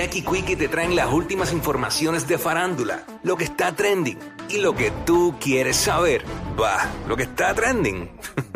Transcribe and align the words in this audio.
Jackie 0.00 0.22
Quickie 0.22 0.56
te 0.56 0.66
traen 0.66 0.96
las 0.96 1.12
últimas 1.12 1.52
informaciones 1.52 2.26
de 2.26 2.38
farándula, 2.38 3.04
lo 3.22 3.36
que 3.36 3.44
está 3.44 3.76
trending 3.76 4.18
y 4.48 4.56
lo 4.56 4.74
que 4.74 4.90
tú 5.04 5.36
quieres 5.38 5.76
saber. 5.76 6.24
Va, 6.58 6.88
lo 7.06 7.18
que 7.18 7.24
está 7.24 7.52
trending. 7.52 8.10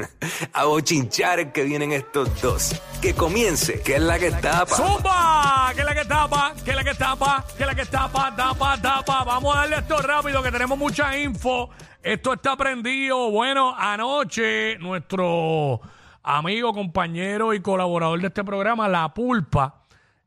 A 0.55 0.65
bochinchar 0.65 1.53
que 1.53 1.65
vienen 1.65 1.93
estos 1.93 2.41
dos. 2.41 2.81
Que 3.03 3.13
comience, 3.13 3.83
que 3.83 3.97
es 3.97 4.01
la 4.01 4.19
que 4.19 4.31
tapa. 4.31 4.75
¡Zumba! 4.75 5.71
¿Qué 5.75 5.81
es 5.81 5.87
la 5.87 5.95
que 5.95 6.05
tapa? 6.07 6.55
¿Qué 6.65 6.71
es 6.71 6.77
la 6.77 6.83
que 6.83 6.95
tapa? 6.95 7.45
¿Qué 7.59 7.63
es 7.63 7.67
la 7.67 7.75
que 7.75 7.85
tapa? 7.85 8.35
Tapa, 8.35 8.81
tapa. 8.81 9.25
Vamos 9.25 9.55
a 9.55 9.61
darle 9.61 9.77
esto 9.77 9.99
rápido 9.99 10.43
que 10.43 10.51
tenemos 10.51 10.79
mucha 10.79 11.19
info. 11.19 11.69
Esto 12.03 12.33
está 12.33 12.57
prendido. 12.57 13.31
Bueno, 13.31 13.75
anoche 13.77 14.79
nuestro 14.79 15.83
amigo, 16.23 16.73
compañero 16.73 17.53
y 17.53 17.61
colaborador 17.61 18.19
de 18.23 18.29
este 18.29 18.43
programa, 18.43 18.89
La 18.89 19.13
Pulpa, 19.13 19.84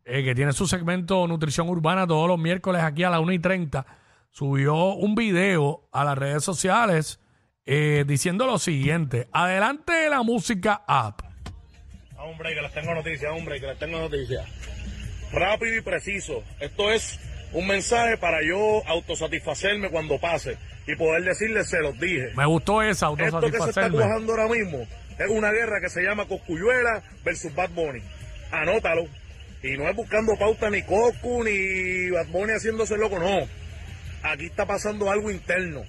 eh, 0.07 0.23
que 0.23 0.33
tiene 0.33 0.53
su 0.53 0.67
segmento 0.67 1.27
Nutrición 1.27 1.69
Urbana 1.69 2.07
todos 2.07 2.27
los 2.27 2.39
miércoles 2.39 2.81
aquí 2.81 3.03
a 3.03 3.09
las 3.09 3.19
1 3.19 3.33
y 3.33 3.39
30, 3.39 3.85
subió 4.31 4.93
un 4.93 5.15
video 5.15 5.87
a 5.91 6.03
las 6.03 6.17
redes 6.17 6.43
sociales 6.43 7.19
eh, 7.65 8.05
diciendo 8.07 8.45
lo 8.45 8.57
siguiente. 8.57 9.27
Adelante 9.31 10.09
la 10.09 10.23
música 10.23 10.83
app. 10.87 11.21
Hombre, 12.17 12.55
que 12.55 12.61
les 12.61 12.73
tengo 12.73 12.93
noticias, 12.93 13.31
hombre, 13.35 13.59
que 13.59 13.67
les 13.67 13.77
tengo 13.77 13.99
noticias. 13.99 14.45
Rápido 15.31 15.77
y 15.77 15.81
preciso. 15.81 16.43
Esto 16.59 16.91
es 16.91 17.19
un 17.51 17.67
mensaje 17.67 18.17
para 18.17 18.41
yo 18.41 18.81
autosatisfacerme 18.87 19.89
cuando 19.89 20.17
pase 20.19 20.57
y 20.87 20.95
poder 20.95 21.23
decirles, 21.23 21.69
se 21.69 21.81
los 21.81 21.99
dije. 21.99 22.31
Me 22.35 22.45
gustó 22.45 22.81
esa 22.81 23.09
Esto 23.11 23.41
que 23.41 23.59
se 23.59 23.69
está 23.69 23.89
trabajando 23.89 24.31
ahora 24.31 24.47
mismo 24.47 24.87
es 25.19 25.29
una 25.29 25.51
guerra 25.51 25.81
que 25.81 25.89
se 25.89 26.03
llama 26.03 26.27
Coscuyuela 26.27 27.03
versus 27.23 27.53
Bad 27.53 27.71
Bunny. 27.71 28.01
Anótalo. 28.51 29.07
Y 29.63 29.77
no 29.77 29.89
es 29.89 29.95
buscando 29.95 30.35
pauta 30.37 30.69
ni 30.69 30.83
Coscu 30.83 31.43
ni 31.43 32.09
Bad 32.11 32.27
Bunny 32.27 32.53
haciéndose 32.53 32.97
loco, 32.97 33.19
no. 33.19 33.47
Aquí 34.23 34.45
está 34.45 34.65
pasando 34.65 35.09
algo 35.09 35.31
interno. 35.31 35.83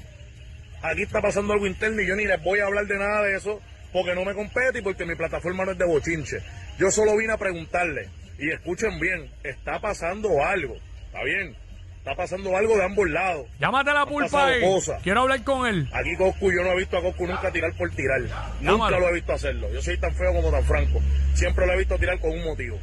Aquí 0.83 1.03
está 1.03 1.21
pasando 1.21 1.53
algo 1.53 1.67
interno 1.67 2.01
y 2.01 2.07
yo 2.07 2.17
ni 2.17 2.25
les 2.25 2.43
voy 2.43 2.61
a 2.61 2.67
hablar 2.67 2.87
de 2.87 2.99
nada 2.99 3.23
de 3.23 3.37
eso 3.37 3.61
porque 3.93 4.15
no 4.15 4.25
me 4.25 4.35
compete 4.35 4.79
y 4.79 4.83
porque 4.83 5.05
mi 5.05 5.17
plataforma 5.17 5.65
no 5.65 5.73
es 5.73 5.79
de 5.79 5.85
bochinche. 5.85 6.39
Yo 6.79 6.91
solo 6.91 7.17
vine 7.17 7.33
a 7.33 7.37
preguntarle 7.37 8.09
y 8.39 8.51
escuchen 8.51 9.01
bien, 9.01 9.31
está 9.43 9.81
pasando 9.81 10.45
algo, 10.45 10.77
¿está 11.07 11.25
bien? 11.25 11.57
Está 11.99 12.15
pasando 12.15 12.57
algo 12.57 12.77
de 12.77 12.85
ambos 12.85 13.11
lados. 13.11 13.47
Llámate 13.61 13.91
a 13.91 13.95
la 13.95 14.07
pulpa 14.07 14.47
ahí. 14.47 14.63
Quiero 15.03 15.23
hablar 15.23 15.43
con 15.45 15.67
él. 15.67 15.91
Aquí 15.93 16.17
Coscu, 16.17 16.53
yo 16.53 16.63
no 16.63 16.73
he 16.73 16.77
visto 16.77 16.97
a 16.97 17.03
Coscu 17.03 17.27
nunca 17.27 17.51
tirar 17.51 17.75
por 17.77 17.91
tirar. 17.91 18.23
Nunca 18.61 18.99
lo 18.99 19.09
he 19.09 19.15
visto 19.15 19.33
hacerlo. 19.33 19.71
Yo 19.73 19.83
soy 19.83 19.99
tan 19.99 20.15
feo 20.15 20.33
como 20.33 20.51
tan 20.51 20.65
franco. 20.65 21.03
Siempre 21.35 21.67
lo 21.67 21.73
he 21.75 21.79
visto 21.79 21.99
tirar 21.99 22.19
con 22.21 22.31
un 22.31 22.45
motivo. 22.45 22.79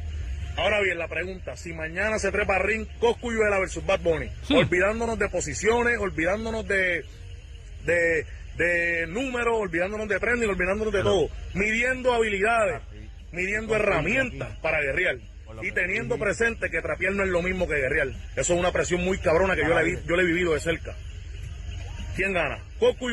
Ahora 0.58 0.80
bien, 0.82 0.98
la 0.98 1.08
pregunta, 1.08 1.58
si 1.58 1.74
mañana 1.74 2.18
se 2.18 2.32
trepa 2.32 2.60
ring 2.60 2.88
Coscu 3.00 3.32
y 3.32 3.36
Vela 3.36 3.60
versus 3.60 3.86
Bad 3.86 4.00
Bunny, 4.00 4.30
olvidándonos 4.56 5.20
de 5.20 5.28
posiciones, 5.30 6.00
olvidándonos 6.00 6.66
de, 6.68 7.04
de, 7.86 8.26
de 8.58 9.06
números, 9.08 9.56
olvidándonos 9.60 10.08
de 10.08 10.18
trending, 10.20 10.50
olvidándonos 10.50 10.94
de 10.94 11.04
todo, 11.04 11.30
midiendo 11.54 12.14
habilidades, 12.14 12.82
midiendo 13.32 13.76
herramientas 13.76 14.58
para 14.62 14.80
guerrear 14.82 15.18
y 15.62 15.72
teniendo 15.72 16.18
presente 16.18 16.70
que 16.70 16.82
trapear 16.82 17.14
no 17.14 17.24
es 17.24 17.30
lo 17.30 17.42
mismo 17.42 17.68
que 17.68 17.76
guerrear. 17.76 18.08
Eso 18.36 18.54
es 18.54 18.60
una 18.60 18.72
presión 18.72 19.04
muy 19.04 19.18
cabrona 19.18 19.56
que 19.56 19.62
yo 19.64 19.78
le, 19.80 20.00
yo 20.06 20.16
le 20.16 20.24
he 20.24 20.26
vivido 20.26 20.54
de 20.54 20.60
cerca. 20.62 20.96
¿Quién 22.16 22.34
gana? 22.34 22.60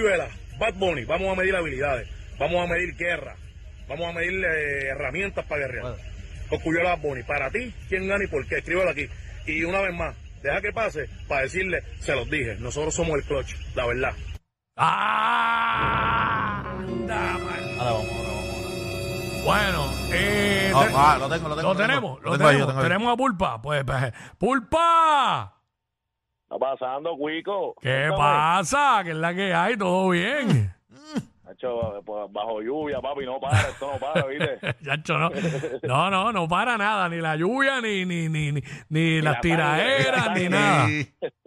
Vela, 0.03 0.29
Bad 0.59 0.75
Bunny. 0.75 1.05
Vamos 1.05 1.37
a 1.37 1.41
medir 1.41 1.57
habilidades, 1.57 2.09
vamos 2.39 2.65
a 2.65 2.73
medir 2.73 2.95
guerra, 2.97 3.35
vamos 3.89 4.09
a 4.09 4.13
medir 4.13 4.45
eh, 4.45 4.87
herramientas 4.91 5.45
para 5.47 5.67
guerrear. 5.67 6.12
Vela, 6.65 6.91
Bad 6.97 7.01
Bunny. 7.03 7.23
Para 7.23 7.51
ti, 7.51 7.73
¿quién 7.89 8.07
gana 8.09 8.25
y 8.25 8.29
por 8.29 8.47
qué? 8.47 8.59
Escríbelo 8.59 8.91
aquí. 8.91 9.07
Y 9.47 9.65
una 9.65 9.81
vez 9.81 9.95
más, 9.95 10.15
deja 10.43 10.61
que 10.61 10.73
pase 10.73 11.09
para 11.29 11.43
decirle, 11.43 11.83
se 12.01 12.15
los 12.15 12.29
dije, 12.31 12.57
nosotros 12.61 12.95
somos 12.95 13.17
el 13.17 13.25
clutch, 13.25 13.55
la 13.75 13.87
verdad. 13.87 14.13
¡Ah! 14.77 16.63
Anda, 16.79 17.39
mal. 17.39 17.79
Ahora 17.79 17.93
vamos, 17.93 18.11
ahora 18.13 18.29
vamos. 18.29 19.45
Bueno, 19.45 19.93
eh, 20.13 20.73
Ah, 20.75 20.87
ah, 20.95 21.17
lo 21.19 21.29
tengo, 21.29 21.49
lo 21.49 21.57
tengo. 21.57 21.69
lo 21.69 21.75
lo 21.75 21.75
tengo. 21.75 21.75
tenemos, 21.77 22.23
lo 22.23 22.33
tengo 22.33 22.49
ahí, 22.49 22.57
tenemos. 22.57 22.59
lo 22.61 22.67
tengo 22.67 22.81
ahí. 22.81 22.85
tenemos 22.89 23.13
a 23.13 23.17
Pulpa. 23.17 23.61
Pues, 23.63 23.85
pues, 23.85 24.13
¡Pulpa! 24.39 25.55
está 26.45 26.59
pasando, 26.59 27.17
Cuico? 27.17 27.75
¿Qué 27.81 27.89
Cuéntame. 28.09 28.17
pasa? 28.19 29.01
¿Qué 29.05 29.11
es 29.11 29.17
la 29.17 29.35
que 29.35 29.53
hay? 29.55 29.77
¿Todo 29.77 30.11
bien? 30.11 30.73
Nacho, 31.53 32.03
pues, 32.05 32.33
bajo 32.33 32.63
lluvia, 32.63 33.01
papi, 33.01 33.27
no 33.27 33.39
para, 33.39 33.61
esto 33.61 33.93
no 33.93 33.99
para, 33.99 34.27
¿viste? 34.27 34.59
Chacho, 34.85 35.19
no, 35.19 35.31
no, 35.83 36.11
no, 36.11 36.33
no 36.33 36.49
para 36.49 36.79
nada, 36.79 37.09
ni 37.09 37.19
la 37.19 37.37
lluvia, 37.37 37.81
ni, 37.81 38.05
ni, 38.07 38.29
ni, 38.29 38.53
ni, 38.53 38.63
ni 38.89 39.21
las 39.21 39.35
la 39.35 39.41
tiraderas, 39.41 40.31
ni 40.35 40.49
nada. 40.49 40.89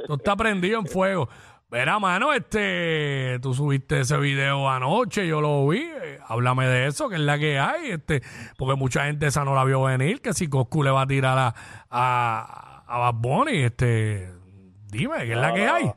Tú 0.06 0.14
estás 0.14 0.36
prendido 0.36 0.80
en 0.80 0.86
fuego. 0.86 1.28
Verá, 1.70 1.98
mano, 2.00 2.32
este, 2.32 3.40
tú 3.42 3.54
subiste 3.54 4.02
ese 4.02 4.18
video 4.18 4.70
anoche, 4.70 5.28
yo 5.28 5.42
lo 5.42 5.68
vi. 5.68 5.80
eh, 5.80 6.20
háblame 6.28 6.68
de 6.68 6.86
eso, 6.88 7.10
que 7.10 7.16
es 7.16 7.22
la 7.22 7.40
que 7.40 7.58
hay, 7.58 7.90
este, 7.92 8.22
porque 8.58 8.76
mucha 8.76 9.06
gente 9.06 9.26
esa 9.28 9.44
no 9.44 9.56
la 9.56 9.64
vio 9.64 9.82
venir, 9.84 10.22
que 10.22 10.34
si 10.34 10.48
Coscu 10.48 10.84
le 10.84 10.92
va 10.92 11.02
a 11.02 11.08
tirar 11.08 11.38
a, 11.38 11.54
a, 11.90 12.84
a 12.88 12.98
Bad 13.00 13.16
Bunny, 13.16 13.64
este, 13.64 14.32
dime, 14.88 15.18
¿qué 15.26 15.32
es 15.34 15.38
la 15.40 15.54
que 15.54 15.66
no. 15.66 15.74
hay? 15.74 15.92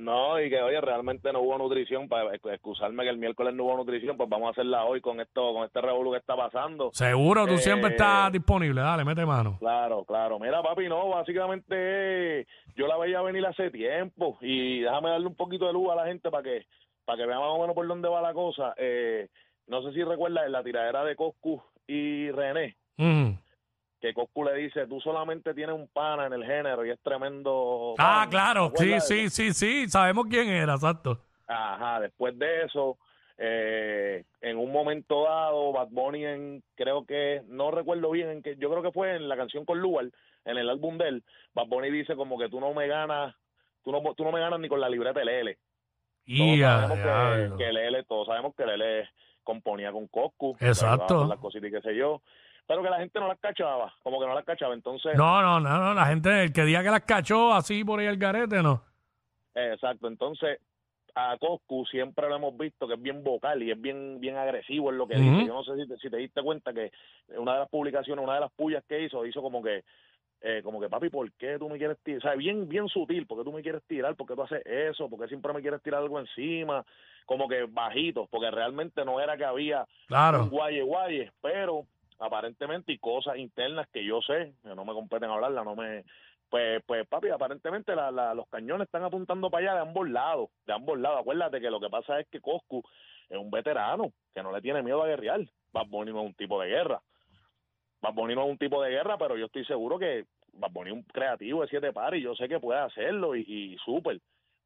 No, 0.00 0.40
y 0.40 0.48
que 0.48 0.60
oye, 0.62 0.80
realmente 0.80 1.30
no 1.32 1.40
hubo 1.40 1.58
nutrición, 1.58 2.08
para 2.08 2.34
excusarme 2.34 3.04
que 3.04 3.10
el 3.10 3.18
miércoles 3.18 3.54
no 3.54 3.64
hubo 3.64 3.76
nutrición, 3.76 4.16
pues 4.16 4.28
vamos 4.28 4.48
a 4.48 4.50
hacerla 4.52 4.84
hoy 4.84 5.00
con 5.00 5.20
esto, 5.20 5.52
con 5.52 5.64
este 5.64 5.80
revolú 5.80 6.12
que 6.12 6.18
está 6.18 6.34
pasando. 6.36 6.90
Seguro, 6.92 7.46
tú 7.46 7.54
Eh, 7.54 7.58
siempre 7.58 7.90
estás 7.90 8.32
disponible, 8.32 8.80
dale, 8.80 9.04
mete 9.04 9.26
mano. 9.26 9.56
Claro, 9.58 10.04
claro. 10.04 10.38
Mira, 10.38 10.62
papi, 10.62 10.88
no, 10.88 11.08
básicamente 11.10 12.46
yo 12.76 12.86
la 12.86 12.96
veía 12.96 13.20
venir 13.22 13.44
hace 13.46 13.70
tiempo 13.70 14.38
y 14.40 14.80
déjame 14.80 15.10
darle 15.10 15.26
un 15.26 15.34
poquito 15.36 15.66
de 15.66 15.72
luz 15.72 15.90
a 15.90 15.96
la 15.96 16.06
gente 16.06 16.30
para 16.30 16.42
que 16.42 16.66
para 17.04 17.18
que 17.18 17.26
vea 17.26 17.38
más 17.38 17.48
o 17.48 17.58
menos 17.60 17.74
por 17.74 17.86
dónde 17.86 18.08
va 18.08 18.22
la 18.22 18.32
cosa. 18.32 18.72
Eh, 18.76 19.28
no 19.66 19.82
sé 19.82 19.92
si 19.92 20.02
recuerdas 20.04 20.46
en 20.46 20.52
la 20.52 20.62
tiradera 20.62 21.04
de 21.04 21.16
Coscu 21.16 21.60
y 21.86 22.30
René, 22.30 22.76
Ujú. 22.98 23.36
Que 24.00 24.14
Coscu 24.14 24.44
le 24.44 24.54
dice, 24.54 24.86
tú 24.86 25.00
solamente 25.00 25.52
tienes 25.54 25.76
un 25.76 25.88
pana 25.88 26.26
en 26.26 26.32
el 26.32 26.44
género 26.44 26.84
y 26.84 26.90
es 26.90 26.98
tremendo. 27.00 27.94
Ah, 27.98 28.20
pana". 28.20 28.30
claro, 28.30 28.72
¿Te 28.72 29.00
sí, 29.00 29.28
sí, 29.28 29.30
sí, 29.30 29.52
sí, 29.52 29.88
sabemos 29.88 30.26
quién 30.28 30.48
era, 30.48 30.74
exacto. 30.74 31.20
Ajá, 31.46 32.00
después 32.00 32.38
de 32.38 32.64
eso, 32.64 32.96
eh, 33.36 34.24
en 34.40 34.56
un 34.56 34.72
momento 34.72 35.24
dado, 35.24 35.72
Bad 35.72 35.88
Bunny 35.90 36.24
en, 36.24 36.62
creo 36.74 37.04
que, 37.04 37.42
no 37.48 37.70
recuerdo 37.70 38.10
bien, 38.10 38.30
en 38.30 38.42
que 38.42 38.56
yo 38.56 38.70
creo 38.70 38.82
que 38.82 38.92
fue 38.92 39.16
en 39.16 39.28
la 39.28 39.36
canción 39.36 39.64
con 39.64 39.80
Lugar, 39.80 40.06
en 40.44 40.56
el 40.56 40.70
álbum 40.70 40.96
de 40.96 41.08
él, 41.08 41.24
Bad 41.54 41.66
Bunny 41.66 41.90
dice 41.90 42.16
como 42.16 42.38
que 42.38 42.48
tú 42.48 42.58
no 42.60 42.72
me 42.72 42.86
ganas, 42.86 43.34
tú 43.84 43.92
no, 43.92 44.00
tú 44.14 44.24
no 44.24 44.32
me 44.32 44.40
ganas 44.40 44.60
ni 44.60 44.68
con 44.68 44.80
la 44.80 44.88
libreta 44.88 45.18
de 45.20 45.26
Lele. 45.26 45.58
Todos 46.26 46.38
Y 46.38 46.62
a 46.62 46.86
sabemos 46.88 47.58
que, 47.58 47.64
que 47.64 47.72
Lele, 47.72 48.04
todos 48.04 48.26
sabemos 48.26 48.54
que 48.54 48.64
Lele 48.64 49.08
componía 49.42 49.90
con 49.92 50.06
Coscu. 50.06 50.56
Exacto. 50.60 51.26
Las 51.26 51.38
cositas 51.38 51.68
y 51.68 51.72
qué 51.72 51.80
sé 51.80 51.96
yo. 51.96 52.22
Pero 52.70 52.84
que 52.84 52.88
la 52.90 52.98
gente 53.00 53.18
no 53.18 53.26
las 53.26 53.40
cachaba, 53.40 53.92
como 54.04 54.20
que 54.20 54.28
no 54.28 54.32
las 54.36 54.44
cachaba. 54.44 54.74
Entonces, 54.74 55.16
No, 55.16 55.42
no, 55.42 55.58
no, 55.58 55.76
no, 55.80 55.92
la 55.92 56.06
gente, 56.06 56.44
el 56.44 56.52
que 56.52 56.62
diga 56.62 56.84
que 56.84 56.90
las 56.90 57.00
cachó 57.00 57.52
así 57.52 57.82
por 57.82 57.98
ahí 57.98 58.06
el 58.06 58.16
garete, 58.16 58.62
no. 58.62 58.84
Exacto, 59.56 60.06
entonces 60.06 60.60
a 61.16 61.36
Coscu 61.38 61.84
siempre 61.86 62.28
lo 62.28 62.36
hemos 62.36 62.56
visto 62.56 62.86
que 62.86 62.94
es 62.94 63.02
bien 63.02 63.24
vocal 63.24 63.60
y 63.64 63.72
es 63.72 63.80
bien 63.80 64.20
bien 64.20 64.36
agresivo 64.36 64.90
en 64.90 64.98
lo 64.98 65.08
que 65.08 65.16
dice. 65.16 65.44
Yo 65.46 65.52
no 65.52 65.64
sé 65.64 65.74
si 65.82 65.88
te, 65.88 65.96
si 65.96 66.08
te 66.10 66.18
diste 66.18 66.40
cuenta 66.44 66.72
que 66.72 66.92
una 67.36 67.54
de 67.54 67.58
las 67.58 67.68
publicaciones, 67.68 68.22
una 68.22 68.34
de 68.34 68.40
las 68.42 68.52
pullas 68.52 68.84
que 68.88 69.02
hizo, 69.02 69.26
hizo 69.26 69.42
como 69.42 69.60
que 69.64 69.82
eh, 70.40 70.60
como 70.62 70.80
que 70.80 70.88
papi, 70.88 71.08
¿por 71.10 71.28
qué 71.32 71.58
tú 71.58 71.68
me 71.68 71.76
quieres 71.76 71.98
tirar? 72.04 72.18
O 72.18 72.22
sea, 72.22 72.34
bien 72.36 72.68
bien 72.68 72.86
sutil, 72.88 73.26
¿por 73.26 73.38
qué 73.38 73.44
tú 73.44 73.52
me 73.52 73.62
quieres 73.62 73.82
tirar? 73.88 74.14
¿Por 74.14 74.28
qué 74.28 74.36
tú 74.36 74.42
haces 74.44 74.62
eso? 74.64 75.08
¿Por 75.10 75.18
qué 75.18 75.26
siempre 75.26 75.52
me 75.52 75.60
quieres 75.60 75.82
tirar 75.82 76.02
algo 76.02 76.20
encima? 76.20 76.84
Como 77.26 77.48
que 77.48 77.64
bajito, 77.64 78.28
porque 78.30 78.48
realmente 78.52 79.04
no 79.04 79.18
era 79.20 79.36
que 79.36 79.44
había 79.44 79.80
un 79.80 79.86
Claro. 80.06 80.46
guaye 80.46 80.82
guaye, 80.82 81.32
pero 81.42 81.84
aparentemente 82.20 82.92
y 82.92 82.98
cosas 82.98 83.36
internas 83.38 83.88
que 83.92 84.04
yo 84.04 84.20
sé, 84.22 84.54
que 84.62 84.74
no 84.74 84.84
me 84.84 84.92
competen 84.92 85.30
hablarla, 85.30 85.64
no 85.64 85.74
me 85.74 86.04
pues 86.48 86.82
pues 86.84 87.06
papi, 87.06 87.28
aparentemente 87.28 87.94
la, 87.94 88.10
la- 88.10 88.34
los 88.34 88.48
cañones 88.48 88.86
están 88.86 89.04
apuntando 89.04 89.50
para 89.50 89.62
allá 89.70 89.74
de 89.74 89.88
ambos 89.88 90.08
lados, 90.10 90.50
de 90.66 90.72
ambos 90.72 90.98
lados. 90.98 91.20
Acuérdate 91.20 91.60
que 91.60 91.70
lo 91.70 91.78
que 91.80 91.88
pasa 91.88 92.18
es 92.20 92.26
que 92.28 92.40
Coscu 92.40 92.82
es 93.28 93.38
un 93.38 93.50
veterano 93.50 94.12
que 94.34 94.42
no 94.42 94.50
le 94.52 94.60
tiene 94.60 94.82
miedo 94.82 95.02
a 95.02 95.06
guerrear. 95.06 95.40
Bad 95.72 95.86
Bunny 95.86 96.12
no 96.12 96.20
es 96.22 96.26
un 96.26 96.34
tipo 96.34 96.60
de 96.60 96.68
guerra. 96.68 97.00
Bad 98.02 98.14
Bunny 98.14 98.34
no 98.34 98.44
es 98.46 98.50
un 98.50 98.58
tipo 98.58 98.82
de 98.82 98.90
guerra, 98.90 99.16
pero 99.16 99.36
yo 99.36 99.46
estoy 99.46 99.64
seguro 99.64 99.98
que 99.98 100.24
Bad 100.54 100.72
Bunny 100.72 100.90
es 100.90 100.96
un 100.96 101.02
creativo 101.04 101.62
de 101.62 101.68
siete 101.68 101.92
pares 101.92 102.20
y 102.20 102.24
yo 102.24 102.34
sé 102.34 102.48
que 102.48 102.58
puede 102.58 102.80
hacerlo 102.80 103.36
y, 103.36 103.42
y 103.46 103.76
súper. 103.84 104.18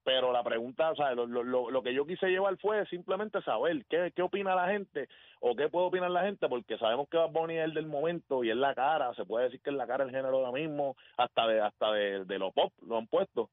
Pero 0.05 0.33
la 0.33 0.43
pregunta, 0.43 0.91
o 0.91 0.97
sea, 0.97 1.15
lo, 1.15 1.27
lo, 1.27 1.43
lo- 1.43 1.71
lo 1.71 1.83
que 1.83 1.95
yo 1.95 2.05
quise 2.05 2.27
llevar 2.29 2.57
fue 2.59 2.85
simplemente 2.87 3.41
saber 3.41 3.87
qué, 3.89 4.13
qué 4.15 4.21
opina 4.21 4.55
la 4.55 4.69
gente 4.69 5.09
o 5.41 5.57
qué 5.57 5.69
puede 5.71 5.87
opinar 5.87 6.11
la 6.11 6.25
gente, 6.25 6.47
porque 6.47 6.77
sabemos 6.77 7.09
que 7.09 7.17
Bad 7.17 7.31
Bunny 7.31 7.57
es 7.57 7.65
el 7.65 7.73
del 7.75 7.87
momento 7.87 8.45
y 8.45 8.51
es 8.51 8.57
la 8.57 8.75
cara, 8.75 9.15
se 9.15 9.25
puede 9.25 9.47
decir 9.47 9.61
que 9.63 9.71
es 9.71 9.77
la 9.77 9.87
cara 9.87 10.05
del 10.05 10.15
género 10.15 10.37
ahora 10.45 10.53
mismo, 10.53 10.95
hasta 11.17 11.47
de 11.47 11.61
hasta 11.63 11.91
de, 11.93 12.25
de 12.27 12.39
los 12.39 12.53
pop 12.53 12.71
lo 12.87 12.99
han 12.99 13.07
puesto. 13.07 13.49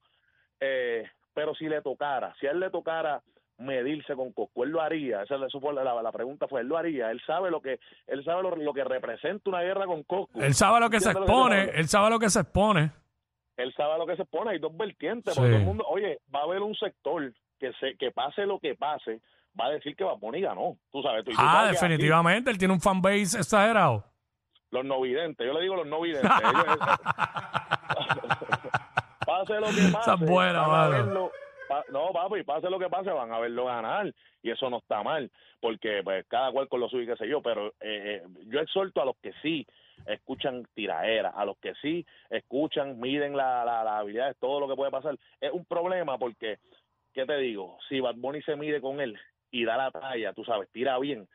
Eh, 0.60 1.08
pero 1.34 1.56
si 1.56 1.70
le 1.70 1.82
tocara, 1.82 2.36
si 2.40 2.48
a 2.48 2.52
él 2.52 2.60
le 2.60 2.70
tocara 2.70 3.22
medirse 3.58 4.16
con 4.16 4.32
Coscu. 4.34 4.64
Él 4.64 4.72
lo 4.72 4.82
haría, 4.82 5.22
esa 5.22 5.36
eso 5.46 5.60
fue 5.62 5.74
la, 5.74 5.84
la, 5.84 6.02
la 6.02 6.12
pregunta 6.12 6.48
fue, 6.48 6.62
él 6.62 6.68
lo 6.68 6.78
haría, 6.78 7.12
él 7.12 7.22
sabe 7.28 7.52
lo 7.52 7.62
que 7.62 7.80
él 8.08 8.24
sabe 8.26 8.42
lo, 8.44 8.56
lo 8.56 8.74
que 8.74 8.84
representa 8.84 9.50
una 9.50 9.62
guerra 9.62 9.86
con 9.86 10.04
Coscu. 10.04 10.42
Él 10.42 10.54
sabe 10.56 10.80
lo 10.80 10.90
que 10.90 11.00
se 11.00 11.10
¿Entiendes 11.10 11.30
lo 11.30 11.34
expone, 11.56 11.80
él 11.80 11.88
sabe 11.88 12.10
lo 12.10 12.20
que 12.20 12.30
se 12.30 12.40
expone. 12.40 12.92
Él 13.58 13.74
sabe 13.76 13.98
lo 13.98 14.06
que 14.08 14.16
se 14.16 14.26
pone, 14.26 14.52
hay 14.52 14.60
dos 14.60 14.76
vertientes, 14.76 15.34
Sí. 15.34 15.40
porque 15.40 15.52
todo 15.54 15.60
el 15.62 15.66
mundo, 15.66 15.86
oye, 15.88 16.20
va 16.34 16.42
a 16.42 16.44
haber 16.44 16.62
un 16.62 16.76
sector 16.76 17.34
que 17.60 17.72
se 17.80 17.96
que 17.98 18.12
pase 18.12 18.46
lo 18.46 18.60
que 18.60 18.76
pase, 18.76 19.22
va 19.60 19.66
a 19.66 19.70
decir 19.72 19.96
que 19.96 20.04
Bad 20.04 20.18
Bunny 20.18 20.42
ganó, 20.42 20.78
tú 20.92 21.02
sabes. 21.04 21.24
Tú, 21.26 21.32
y 21.32 21.36
tú 21.36 21.42
Ah, 21.42 21.52
sabes 21.66 21.80
que 21.80 21.86
aquí 21.86 21.94
definitivamente, 21.94 22.50
él 22.52 22.58
tiene 22.58 22.74
un 22.74 22.82
fanbase 22.82 23.38
exagerado. 23.38 24.06
los 24.72 24.86
no 24.86 25.02
videntes, 25.02 25.46
yo 25.46 25.54
le 25.54 25.62
digo 25.62 25.76
los 25.76 25.88
no 25.88 26.02
videntes. 26.02 26.32
ellos- 26.32 26.78
pase 29.26 29.54
lo 29.60 29.68
que 29.68 29.92
pase. 29.92 30.00
Esa 30.00 30.14
es 30.14 30.20
no, 31.90 32.12
papi, 32.12 32.44
pase 32.44 32.70
lo 32.70 32.80
que 32.80 32.90
pase, 32.90 33.10
van 33.10 33.32
a 33.32 33.40
verlo 33.40 33.66
ganar. 33.66 34.14
Y 34.44 34.50
eso 34.50 34.70
no 34.70 34.78
está 34.78 35.04
mal, 35.04 35.30
porque 35.60 36.02
pues 36.04 36.26
cada 36.28 36.52
cual 36.52 36.68
con 36.68 36.80
lo 36.80 36.90
suyo 36.90 37.12
qué 37.12 37.18
sé 37.18 37.30
yo. 37.30 37.42
Pero 37.42 37.68
eh, 37.80 38.22
eh, 38.22 38.24
yo 38.48 38.60
exhorto 38.60 39.02
a 39.02 39.06
los 39.06 39.18
que 39.18 39.34
sí 39.42 39.66
escuchan 40.06 40.66
tiraera, 40.74 41.30
a 41.30 41.46
los 41.46 41.58
que 41.58 41.74
sí 41.82 42.06
escuchan, 42.30 43.00
miden 43.00 43.36
la, 43.36 43.64
la, 43.64 43.84
las 43.84 43.94
habilidades, 44.02 44.38
todo 44.40 44.60
lo 44.60 44.68
que 44.68 44.76
puede 44.76 44.92
pasar. 44.92 45.18
Es 45.40 45.52
un 45.52 45.66
problema 45.66 46.18
porque, 46.18 46.58
¿qué 47.14 47.26
te 47.26 47.38
digo? 47.38 47.78
Si 47.88 48.00
Bad 48.00 48.16
Bunny 48.16 48.42
se 48.42 48.56
mide 48.56 48.82
con 48.82 49.00
él 49.00 49.18
y 49.52 49.66
da 49.66 49.78
la 49.78 49.92
talla, 49.92 50.34
tú 50.34 50.44
sabes, 50.44 50.70
tira 50.72 50.98
bien, 50.98 51.28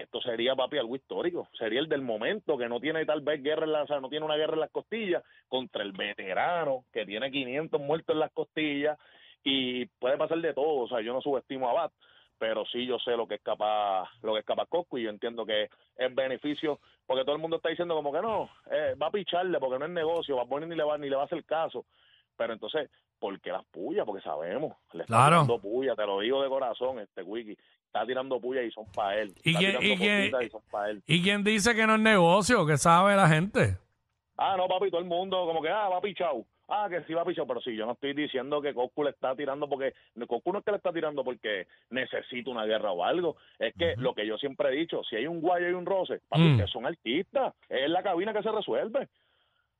esto 0.00 0.20
sería, 0.22 0.56
papi, 0.56 0.78
algo 0.78 0.96
histórico. 0.96 1.48
Sería 1.58 1.80
el 1.80 1.88
del 1.88 2.00
momento, 2.00 2.56
que 2.56 2.68
no 2.68 2.80
tiene 2.80 3.04
tal 3.04 3.20
vez 3.20 3.42
guerra 3.42 3.66
en 3.66 3.72
la, 3.72 3.82
o 3.82 3.86
sea, 3.86 4.00
no 4.00 4.08
tiene 4.08 4.24
una 4.24 4.36
guerra 4.36 4.54
en 4.54 4.60
las 4.60 4.70
costillas, 4.70 5.22
contra 5.46 5.82
el 5.82 5.92
veterano, 5.92 6.84
que 6.92 7.04
tiene 7.04 7.30
500 7.30 7.80
muertos 7.80 8.14
en 8.14 8.20
las 8.20 8.32
costillas, 8.32 8.98
y 9.44 9.86
puede 9.98 10.16
pasar 10.18 10.38
de 10.40 10.54
todo. 10.54 10.82
O 10.84 10.88
sea, 10.88 11.00
yo 11.00 11.12
no 11.12 11.20
subestimo 11.20 11.68
a 11.68 11.72
Bat, 11.72 11.92
pero 12.38 12.64
sí 12.66 12.86
yo 12.86 12.98
sé 12.98 13.12
lo 13.16 13.26
que 13.28 13.34
es 13.36 13.42
capaz, 13.42 14.08
lo 14.22 14.32
que 14.34 14.40
es 14.40 14.46
capaz 14.46 14.66
Coscu, 14.68 14.98
y 14.98 15.02
yo 15.04 15.10
entiendo 15.10 15.44
que 15.46 15.68
es 15.96 16.14
beneficio, 16.14 16.78
porque 17.06 17.24
todo 17.24 17.34
el 17.36 17.40
mundo 17.42 17.56
está 17.56 17.68
diciendo 17.68 17.94
como 17.94 18.12
que 18.12 18.20
no, 18.22 18.48
eh, 18.70 18.94
va 19.00 19.08
a 19.08 19.10
picharle 19.10 19.58
porque 19.58 19.78
no 19.78 19.84
es 19.86 19.90
negocio, 19.90 20.36
va 20.36 20.42
a 20.42 20.46
poner 20.46 20.68
ni 20.68 20.76
le 20.76 20.84
va, 20.84 20.96
ni 20.98 21.08
le 21.10 21.16
va 21.16 21.22
a 21.22 21.26
hacer 21.26 21.44
caso. 21.44 21.84
Pero 22.36 22.54
entonces, 22.54 22.88
¿por 23.18 23.38
qué 23.40 23.50
las 23.52 23.64
pullas? 23.66 24.06
Porque 24.06 24.22
sabemos, 24.22 24.74
le 24.92 25.02
está 25.02 25.14
Claro. 25.14 25.42
tirando 25.42 25.58
puya, 25.60 25.94
te 25.94 26.06
lo 26.06 26.20
digo 26.20 26.42
de 26.42 26.48
corazón, 26.48 26.98
este 27.00 27.22
wiki, 27.22 27.56
está 27.84 28.06
tirando 28.06 28.40
puya 28.40 28.62
y 28.62 28.70
son 28.70 28.86
para 28.92 29.20
él. 29.20 29.34
¿Y 29.44 29.54
quién- 29.54 29.76
y 29.82 29.92
y 29.92 30.50
son 30.50 30.62
pa' 30.70 30.88
él. 30.88 31.02
¿Y 31.06 31.22
quién 31.22 31.44
dice 31.44 31.74
que 31.74 31.86
no 31.86 31.96
es 31.96 32.00
negocio? 32.00 32.64
¿Qué 32.66 32.78
sabe 32.78 33.14
la 33.16 33.28
gente? 33.28 33.76
Ah, 34.36 34.56
no, 34.56 34.66
papi, 34.68 34.90
todo 34.90 35.00
el 35.00 35.06
mundo 35.06 35.44
como 35.46 35.60
que, 35.62 35.68
ah, 35.68 35.88
va 35.88 36.00
pichado. 36.00 36.44
Ah, 36.72 36.86
que 36.88 37.02
sí 37.02 37.14
va 37.14 37.24
pichado, 37.24 37.48
pero 37.48 37.60
sí, 37.60 37.74
yo 37.74 37.84
no 37.84 37.92
estoy 37.92 38.14
diciendo 38.14 38.62
que 38.62 38.72
Coscu 38.72 39.02
le 39.02 39.10
está 39.10 39.34
tirando 39.34 39.68
porque, 39.68 39.92
Coscu 40.28 40.52
no 40.52 40.60
es 40.60 40.64
que 40.64 40.70
le 40.70 40.76
está 40.76 40.92
tirando 40.92 41.24
porque 41.24 41.66
necesita 41.90 42.50
una 42.50 42.64
guerra 42.64 42.92
o 42.92 43.04
algo. 43.04 43.36
Es 43.58 43.74
que 43.74 43.96
lo 43.96 44.14
que 44.14 44.24
yo 44.26 44.38
siempre 44.38 44.68
he 44.68 44.72
dicho, 44.76 45.02
si 45.04 45.16
hay 45.16 45.26
un 45.26 45.40
guayo 45.40 45.68
y 45.68 45.72
un 45.72 45.84
roce, 45.84 46.20
papi, 46.28 46.42
Mm. 46.42 46.50
ustedes 46.52 46.70
son 46.70 46.86
artistas. 46.86 47.54
Es 47.68 47.80
en 47.86 47.92
la 47.92 48.02
cabina 48.02 48.32
que 48.32 48.42
se 48.42 48.52
resuelve. 48.52 49.08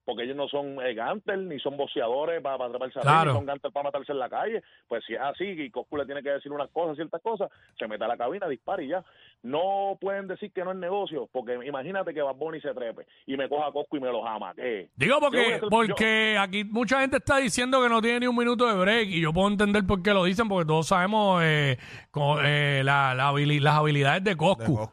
Porque 0.04 0.24
ellos 0.24 0.36
no 0.36 0.48
son 0.48 0.78
eh, 0.82 0.96
ni 1.38 1.60
son 1.60 1.76
boceadores 1.76 2.40
para, 2.42 2.56
para 2.58 2.68
atraparse 2.68 2.98
a 2.98 3.02
Claro. 3.02 3.18
ring, 3.24 3.28
ni 3.32 3.38
son 3.38 3.46
gantes 3.46 3.72
para 3.72 3.84
matarse 3.84 4.12
en 4.12 4.18
la 4.18 4.28
calle. 4.28 4.62
Pues 4.88 5.04
si 5.06 5.14
es 5.14 5.20
así 5.20 5.44
y 5.44 5.70
Coscu 5.70 5.96
le 5.96 6.06
tiene 6.06 6.22
que 6.22 6.30
decir 6.30 6.50
unas 6.52 6.68
cosas, 6.70 6.96
ciertas 6.96 7.20
cosas, 7.22 7.50
se 7.78 7.86
mete 7.86 8.04
a 8.04 8.08
la 8.08 8.16
cabina, 8.16 8.48
dispara 8.48 8.82
y 8.82 8.88
ya. 8.88 9.04
No 9.42 9.96
pueden 10.00 10.26
decir 10.28 10.52
que 10.52 10.64
no 10.64 10.72
es 10.72 10.76
negocio, 10.78 11.28
porque 11.32 11.58
imagínate 11.64 12.12
que 12.12 12.22
Bad 12.22 12.34
Bunny 12.34 12.60
se 12.60 12.74
trepe 12.74 13.06
y 13.26 13.36
me 13.36 13.48
coja 13.48 13.68
a 13.68 13.72
Coscu 13.72 13.96
y 13.96 14.00
me 14.00 14.08
lo 14.10 14.22
jama. 14.22 14.52
¿qué? 14.54 14.88
Digo 14.96 15.18
porque, 15.20 15.54
hacer- 15.54 15.68
porque 15.70 16.36
aquí 16.38 16.64
mucha 16.64 17.00
gente 17.00 17.18
está 17.18 17.38
diciendo 17.38 17.82
que 17.82 17.88
no 17.88 18.00
tiene 18.02 18.20
ni 18.20 18.26
un 18.26 18.36
minuto 18.36 18.66
de 18.66 18.74
break 18.74 19.08
y 19.08 19.20
yo 19.20 19.32
puedo 19.32 19.48
entender 19.48 19.84
por 19.86 20.02
qué 20.02 20.12
lo 20.12 20.24
dicen 20.24 20.48
porque 20.48 20.66
todos 20.66 20.86
sabemos 20.88 21.42
eh, 21.44 21.78
co- 22.10 22.40
eh, 22.42 22.82
la- 22.84 23.14
la 23.14 23.30
habili- 23.30 23.60
las 23.60 23.74
habilidades 23.76 24.24
de 24.24 24.36
Coscu. 24.36 24.90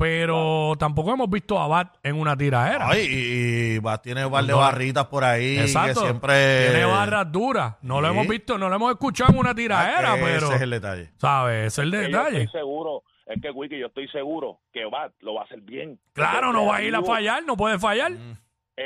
Pero 0.00 0.74
tampoco 0.78 1.12
hemos 1.12 1.28
visto 1.28 1.58
a 1.60 1.68
Bat 1.68 1.96
en 2.02 2.18
una 2.18 2.34
tiraera. 2.36 2.88
Ay, 2.88 3.06
y, 3.06 3.74
y 3.74 3.78
va, 3.80 4.00
tiene 4.00 4.24
un 4.24 4.32
par 4.32 4.44
de 4.44 4.52
No. 4.52 4.58
barritas 4.58 5.06
por 5.06 5.22
ahí 5.24 5.58
Exacto. 5.58 6.00
que 6.00 6.06
siempre... 6.06 6.68
Tiene 6.70 6.84
barras 6.86 7.30
duras. 7.30 7.74
No 7.82 8.00
lo 8.00 8.08
Sí. 8.08 8.14
hemos 8.14 8.26
visto, 8.28 8.56
no 8.58 8.68
lo 8.70 8.76
hemos 8.76 8.90
escuchado 8.92 9.32
en 9.32 9.38
una 9.38 9.54
tiraera, 9.54 10.14
Ah, 10.14 10.16
pero. 10.18 10.46
Ese 10.46 10.56
es 10.56 10.62
el 10.62 10.70
detalle. 10.70 11.10
¿Sabes? 11.18 11.66
Ese 11.66 11.82
es 11.82 11.84
el 11.84 11.90
que 11.92 11.96
yo 12.10 12.18
detalle. 12.18 12.42
estoy 12.44 12.60
seguro, 12.60 13.02
es 13.26 13.42
que 13.42 13.50
Wiki, 13.50 13.78
yo 13.78 13.86
estoy 13.88 14.08
seguro 14.08 14.58
que 14.72 14.86
Bat 14.86 15.12
lo 15.20 15.34
va 15.34 15.42
a 15.42 15.44
hacer 15.44 15.60
bien. 15.60 16.00
Claro, 16.14 16.48
Porque 16.48 16.52
no 16.54 16.66
va 16.66 16.76
a 16.76 16.82
ir 16.82 16.96
a 16.96 17.02
fallar, 17.02 17.44
no 17.44 17.56
puede 17.56 17.78
fallar. 17.78 18.12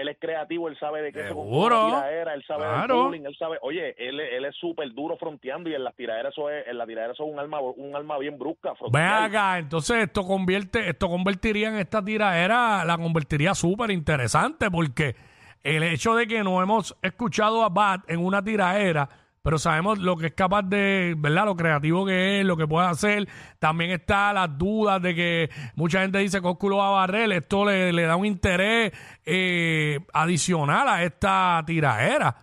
Él 0.00 0.08
es 0.08 0.16
creativo, 0.18 0.68
él 0.68 0.78
sabe 0.78 1.02
de 1.02 1.12
qué 1.12 1.26
Seguro. 1.26 1.80
se 1.80 1.86
tiradera, 1.96 2.34
él 2.34 2.44
sabe 2.46 2.62
Claro. 2.64 2.94
del 2.94 3.04
bowling, 3.04 3.26
él 3.26 3.36
sabe, 3.38 3.58
oye, 3.62 3.94
él, 3.98 4.18
él 4.20 4.44
es 4.44 4.54
súper 4.56 4.92
duro 4.92 5.16
fronteando 5.16 5.68
y 5.70 5.74
en 5.74 5.84
las 5.84 5.94
tiraderas 5.94 6.32
eso 6.32 6.50
es, 6.50 6.66
en 6.66 6.76
la 6.78 6.86
tiradera 6.86 7.12
eso 7.12 7.24
es 7.26 7.32
un 7.32 7.38
alma, 7.38 7.60
un 7.60 7.94
alma 7.94 8.18
bien 8.18 8.38
brusca. 8.38 8.70
Ven 8.70 8.76
frontear. 8.76 9.22
acá, 9.24 9.58
entonces 9.58 9.96
esto 10.04 10.24
convierte, 10.26 10.88
esto 10.88 11.08
convertiría 11.08 11.68
en 11.68 11.76
esta 11.76 12.04
tiraera, 12.04 12.84
la 12.84 12.96
convertiría 12.98 13.54
súper 13.54 13.90
interesante, 13.90 14.70
porque 14.70 15.14
el 15.62 15.82
hecho 15.82 16.14
de 16.14 16.26
que 16.26 16.42
no 16.42 16.60
hemos 16.62 16.96
escuchado 17.02 17.62
a 17.62 17.68
Bat 17.68 18.10
en 18.10 18.18
una 18.24 18.42
tiraera, 18.42 19.08
pero 19.44 19.58
sabemos 19.58 19.98
lo 19.98 20.16
que 20.16 20.28
es 20.28 20.32
capaz 20.32 20.62
de, 20.62 21.14
¿verdad? 21.18 21.44
Lo 21.44 21.54
creativo 21.54 22.06
que 22.06 22.40
es, 22.40 22.46
lo 22.46 22.56
que 22.56 22.66
puede 22.66 22.86
hacer. 22.88 23.28
También 23.58 23.90
está 23.90 24.32
las 24.32 24.56
dudas 24.56 25.02
de 25.02 25.14
que 25.14 25.50
mucha 25.76 26.00
gente 26.00 26.18
dice 26.18 26.38
que 26.38 26.42
Coscu 26.42 26.70
lo 26.70 26.78
va 26.78 26.88
a 26.88 26.90
barrer. 26.92 27.30
Esto 27.30 27.66
le, 27.66 27.92
le 27.92 28.02
da 28.04 28.16
un 28.16 28.24
interés 28.24 28.90
eh, 29.26 30.00
adicional 30.14 30.88
a 30.88 31.02
esta 31.02 31.62
tiraera. 31.66 32.34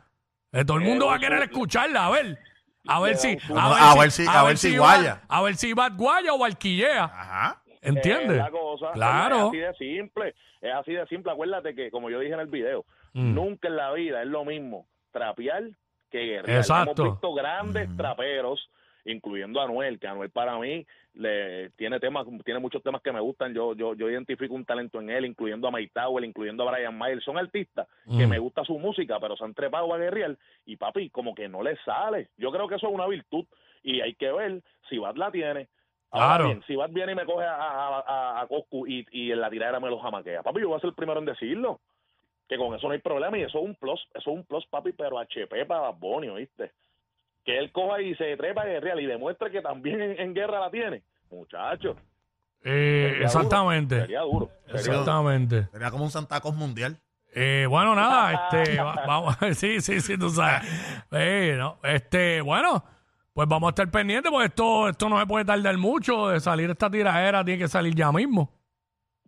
Eh, 0.51 0.63
todo 0.63 0.77
el 0.77 0.83
mundo 0.83 1.07
va 1.07 1.15
a 1.15 1.19
querer 1.19 1.41
escucharla, 1.41 2.05
a 2.05 2.11
ver. 2.11 2.37
A 2.87 2.99
ver 2.99 3.15
si, 3.17 3.35
A 3.55 3.95
ver 3.99 4.11
si- 4.11 4.25
a 4.27 4.43
ver 4.43 4.57
si 4.57 4.77
guaya. 4.77 5.21
a 5.27 5.41
ver 5.41 5.55
si 5.55 5.73
Bat 5.73 5.93
guaya 5.95 6.33
o 6.33 6.37
barquillea. 6.37 7.03
Ajá. 7.05 7.61
¿Entiendes? 7.81 8.37
Es 8.37 8.43
la 8.43 8.51
cosa, 8.51 8.91
Claro. 8.93 9.51
Es 9.53 9.65
así 9.69 9.87
de 9.87 9.97
simple, 9.97 10.35
es 10.61 10.73
así 10.75 10.93
de 10.93 11.07
simple. 11.07 11.31
Acuérdate 11.31 11.73
que, 11.73 11.89
como 11.89 12.11
yo 12.11 12.19
dije 12.19 12.33
en 12.35 12.39
el 12.41 12.47
video, 12.47 12.85
Mm. 13.13 13.33
nunca 13.33 13.67
en 13.67 13.75
la 13.75 13.91
vida 13.91 14.21
es 14.21 14.27
lo 14.27 14.45
mismo 14.45 14.87
trapear 15.11 15.63
que 16.11 16.19
guerrear. 16.25 16.57
Exacto. 16.59 17.01
Hemos 17.03 17.13
visto 17.15 17.33
grandes 17.33 17.89
traperos, 17.97 18.69
incluyendo 19.05 19.59
a 19.59 19.63
Anuel, 19.63 19.99
que 19.99 20.07
Anuel 20.07 20.29
para 20.29 20.57
mí 20.59 20.85
le 21.15 21.71
tiene 21.71 21.99
temas, 21.99 22.25
tiene 22.45 22.59
muchos 22.59 22.83
temas 22.83 23.01
que 23.01 23.11
me 23.11 23.19
gustan. 23.19 23.53
Yo, 23.53 23.73
yo, 23.75 23.95
yo 23.95 24.09
identifico 24.09 24.53
un 24.53 24.63
talento 24.65 24.99
en 25.01 25.09
él, 25.09 25.25
incluyendo 25.25 25.67
a 25.67 25.71
Mike 25.71 25.91
Tower, 25.93 26.23
incluyendo 26.23 26.67
a 26.67 26.71
Brian 26.71 26.97
Mayer. 26.97 27.21
Son 27.23 27.37
artistas 27.37 27.87
que 28.17 28.25
Mm. 28.27 28.29
me 28.29 28.39
gusta 28.39 28.63
su 28.63 28.77
música, 28.77 29.19
pero 29.19 29.35
se 29.35 29.43
han 29.43 29.53
trepado 29.53 29.91
a 29.93 29.97
guerrear 29.97 30.37
y 30.65 30.75
papi, 30.77 31.09
como 31.09 31.33
que 31.33 31.49
no 31.49 31.63
les 31.63 31.79
sale. 31.83 32.29
Yo 32.37 32.51
creo 32.51 32.67
que 32.67 32.75
eso 32.75 32.87
es 32.87 32.93
una 32.93 33.07
virtud 33.07 33.45
y 33.83 34.01
hay 34.01 34.13
que 34.13 34.31
ver 34.31 34.61
si 34.89 34.99
Bad 34.99 35.15
la 35.15 35.31
tiene. 35.31 35.67
Ahora 36.11 36.27
Claro. 36.27 36.45
bien, 36.45 36.63
si 36.67 36.75
Bad 36.75 36.89
viene 36.91 37.13
y 37.13 37.15
me 37.15 37.25
coge 37.25 37.45
a, 37.45 37.55
a, 37.55 37.99
a, 38.01 38.41
a 38.41 38.47
Coscu 38.47 38.85
y, 38.85 39.05
y 39.11 39.31
en 39.31 39.39
la 39.41 39.49
tiradera 39.49 39.79
me 39.79 39.89
lo 39.89 39.97
jamaquea, 39.99 40.43
papi, 40.43 40.59
yo 40.61 40.67
voy 40.67 40.77
a 40.77 40.81
ser 40.81 40.89
el 40.89 40.95
primero 40.95 41.19
en 41.19 41.25
decirlo. 41.25 41.79
Que 42.51 42.57
con 42.57 42.75
eso 42.75 42.85
no 42.87 42.91
hay 42.93 42.99
problema 42.99 43.37
y 43.37 43.43
eso 43.43 43.59
es 43.59 43.63
un 43.63 43.75
plus, 43.75 44.01
eso 44.13 44.19
es 44.29 44.35
un 44.35 44.43
plus, 44.43 44.65
papi, 44.67 44.91
pero 44.91 45.17
HP 45.17 45.65
para 45.65 45.89
Bunny, 45.91 46.27
¿oíste? 46.27 46.73
Que 47.45 47.57
él 47.57 47.71
coja 47.71 48.01
y 48.01 48.13
se 48.15 48.35
trepa 48.35 48.63
a 48.63 48.65
guerrear 48.65 48.99
y 48.99 49.05
demuestre 49.05 49.49
que 49.49 49.61
también 49.61 50.01
en, 50.01 50.19
en 50.19 50.33
guerra 50.33 50.59
la 50.59 50.69
tiene. 50.69 51.01
Muchacho, 51.29 51.95
Eh, 52.61 53.07
sería 53.13 53.25
exactamente. 53.25 53.95
duro, 53.95 54.05
sería 54.05 54.19
duro. 54.21 54.49
sería 54.65 54.81
duro. 54.81 54.99
Exactamente. 54.99 55.63
Sería 55.71 55.91
como 55.91 56.03
un 56.03 56.11
Santa 56.11 56.41
Claus 56.41 56.57
mundial. 56.57 56.97
Eh, 57.33 57.65
bueno, 57.69 57.95
nada, 57.95 58.49
este, 58.51 58.81
va- 58.81 59.01
vamos, 59.07 59.37
sí, 59.53 59.79
sí, 59.79 60.01
sí, 60.01 60.17
tú 60.17 60.29
sabes. 60.29 60.61
Eh, 61.11 61.55
no, 61.57 61.77
este, 61.83 62.41
bueno, 62.41 62.83
pues 63.33 63.47
vamos 63.47 63.67
a 63.67 63.71
estar 63.71 63.89
pendientes 63.89 64.29
porque 64.29 64.47
esto, 64.47 64.89
esto 64.89 65.07
no 65.07 65.17
se 65.17 65.25
puede 65.25 65.45
tardar 65.45 65.77
mucho 65.77 66.27
de 66.27 66.41
salir 66.41 66.69
esta 66.69 66.91
tiradera, 66.91 67.45
tiene 67.45 67.59
que 67.59 67.69
salir 67.69 67.95
ya 67.95 68.11
mismo. 68.11 68.51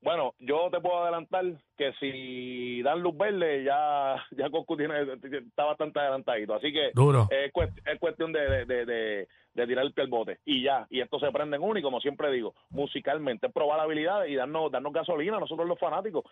Bueno, 0.04 0.34
yo 0.40 0.70
te 0.70 0.80
puedo 0.82 1.02
adelantar 1.04 1.46
que 1.78 1.94
si 2.00 2.82
dan 2.84 3.02
luz 3.02 3.18
verde, 3.18 3.64
ya, 3.64 4.16
ya 4.32 4.50
Coscu 4.50 4.76
tiene, 4.78 4.96
está 5.02 5.64
bastante 5.66 6.00
adelantadito. 6.00 6.54
Así 6.56 6.72
que 6.74 6.92
Duro. 6.94 7.28
es, 7.32 7.52
cuest- 7.54 7.82
es 7.90 8.00
cuestión 8.00 8.34
de, 8.34 8.66
de, 8.66 8.86
de, 8.86 9.28
tirar 9.68 9.86
el 9.86 9.94
pie 9.94 10.04
al 10.04 10.10
bote. 10.10 10.40
Y 10.46 10.62
ya, 10.64 10.86
y 10.90 11.00
esto 11.00 11.20
se 11.20 11.32
prende 11.32 11.56
en 11.58 11.64
uno. 11.64 11.80
Y 11.80 11.82
como 11.82 12.02
siempre 12.02 12.32
digo, 12.32 12.54
musicalmente, 12.70 13.50
probar 13.50 13.80
habilidades 13.80 14.30
y 14.30 14.36
darnos, 14.36 14.72
darnos 14.72 14.92
gasolina 14.94 15.38
a 15.38 15.40
nosotros 15.40 15.68
los 15.68 15.80
fanáticos. 15.80 16.26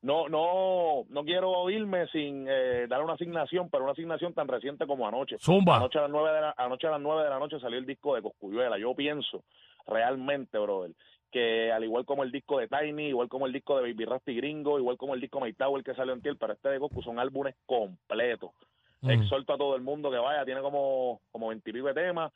No, 0.00 0.28
no, 0.28 1.04
no 1.08 1.24
quiero 1.24 1.68
irme 1.70 2.06
sin 2.08 2.46
eh, 2.48 2.86
dar 2.88 3.02
una 3.02 3.14
asignación, 3.14 3.68
pero 3.68 3.82
una 3.82 3.92
asignación 3.92 4.32
tan 4.32 4.46
reciente 4.48 4.86
como 4.86 5.06
anoche. 5.08 5.36
Zumba. 5.38 5.76
Anoche 5.76 5.98
a 5.98 6.02
las 6.02 6.10
nueve 6.10 6.32
de 6.32 6.40
la, 6.40 6.54
anoche 6.56 6.86
a 6.86 6.90
las 6.92 7.00
nueve 7.00 7.24
de 7.24 7.30
la 7.30 7.38
noche 7.38 7.58
salió 7.60 7.78
el 7.78 7.84
disco 7.86 8.14
de 8.14 8.22
Coscuyuela. 8.22 8.78
Yo 8.78 8.94
pienso 8.94 9.42
realmente, 9.86 10.56
brother, 10.58 10.92
que 11.30 11.72
al 11.72 11.84
igual 11.84 12.04
como 12.04 12.22
el 12.22 12.32
disco 12.32 12.58
de 12.58 12.68
Tiny, 12.68 13.08
igual 13.08 13.28
como 13.28 13.46
el 13.46 13.52
disco 13.52 13.76
de 13.76 13.82
Baby 13.82 14.04
Rasty 14.04 14.34
Gringo, 14.34 14.78
igual 14.78 14.96
como 14.96 15.14
el 15.14 15.20
disco 15.20 15.40
My 15.40 15.52
Tower 15.52 15.84
que 15.84 15.94
salió 15.94 16.12
en 16.14 16.22
Tiel, 16.22 16.36
pero 16.36 16.52
este 16.52 16.68
de 16.68 16.78
Coscu 16.78 17.02
son 17.02 17.18
álbumes 17.18 17.54
completos. 17.66 18.50
Mm. 19.00 19.10
Exhorto 19.10 19.52
a 19.52 19.58
todo 19.58 19.76
el 19.76 19.82
mundo 19.82 20.10
que 20.10 20.18
vaya, 20.18 20.44
tiene 20.44 20.60
como, 20.60 21.20
como 21.30 21.48
20 21.48 21.68
y 21.68 21.72
pico 21.72 21.86
de 21.86 21.94
temas, 21.94 22.32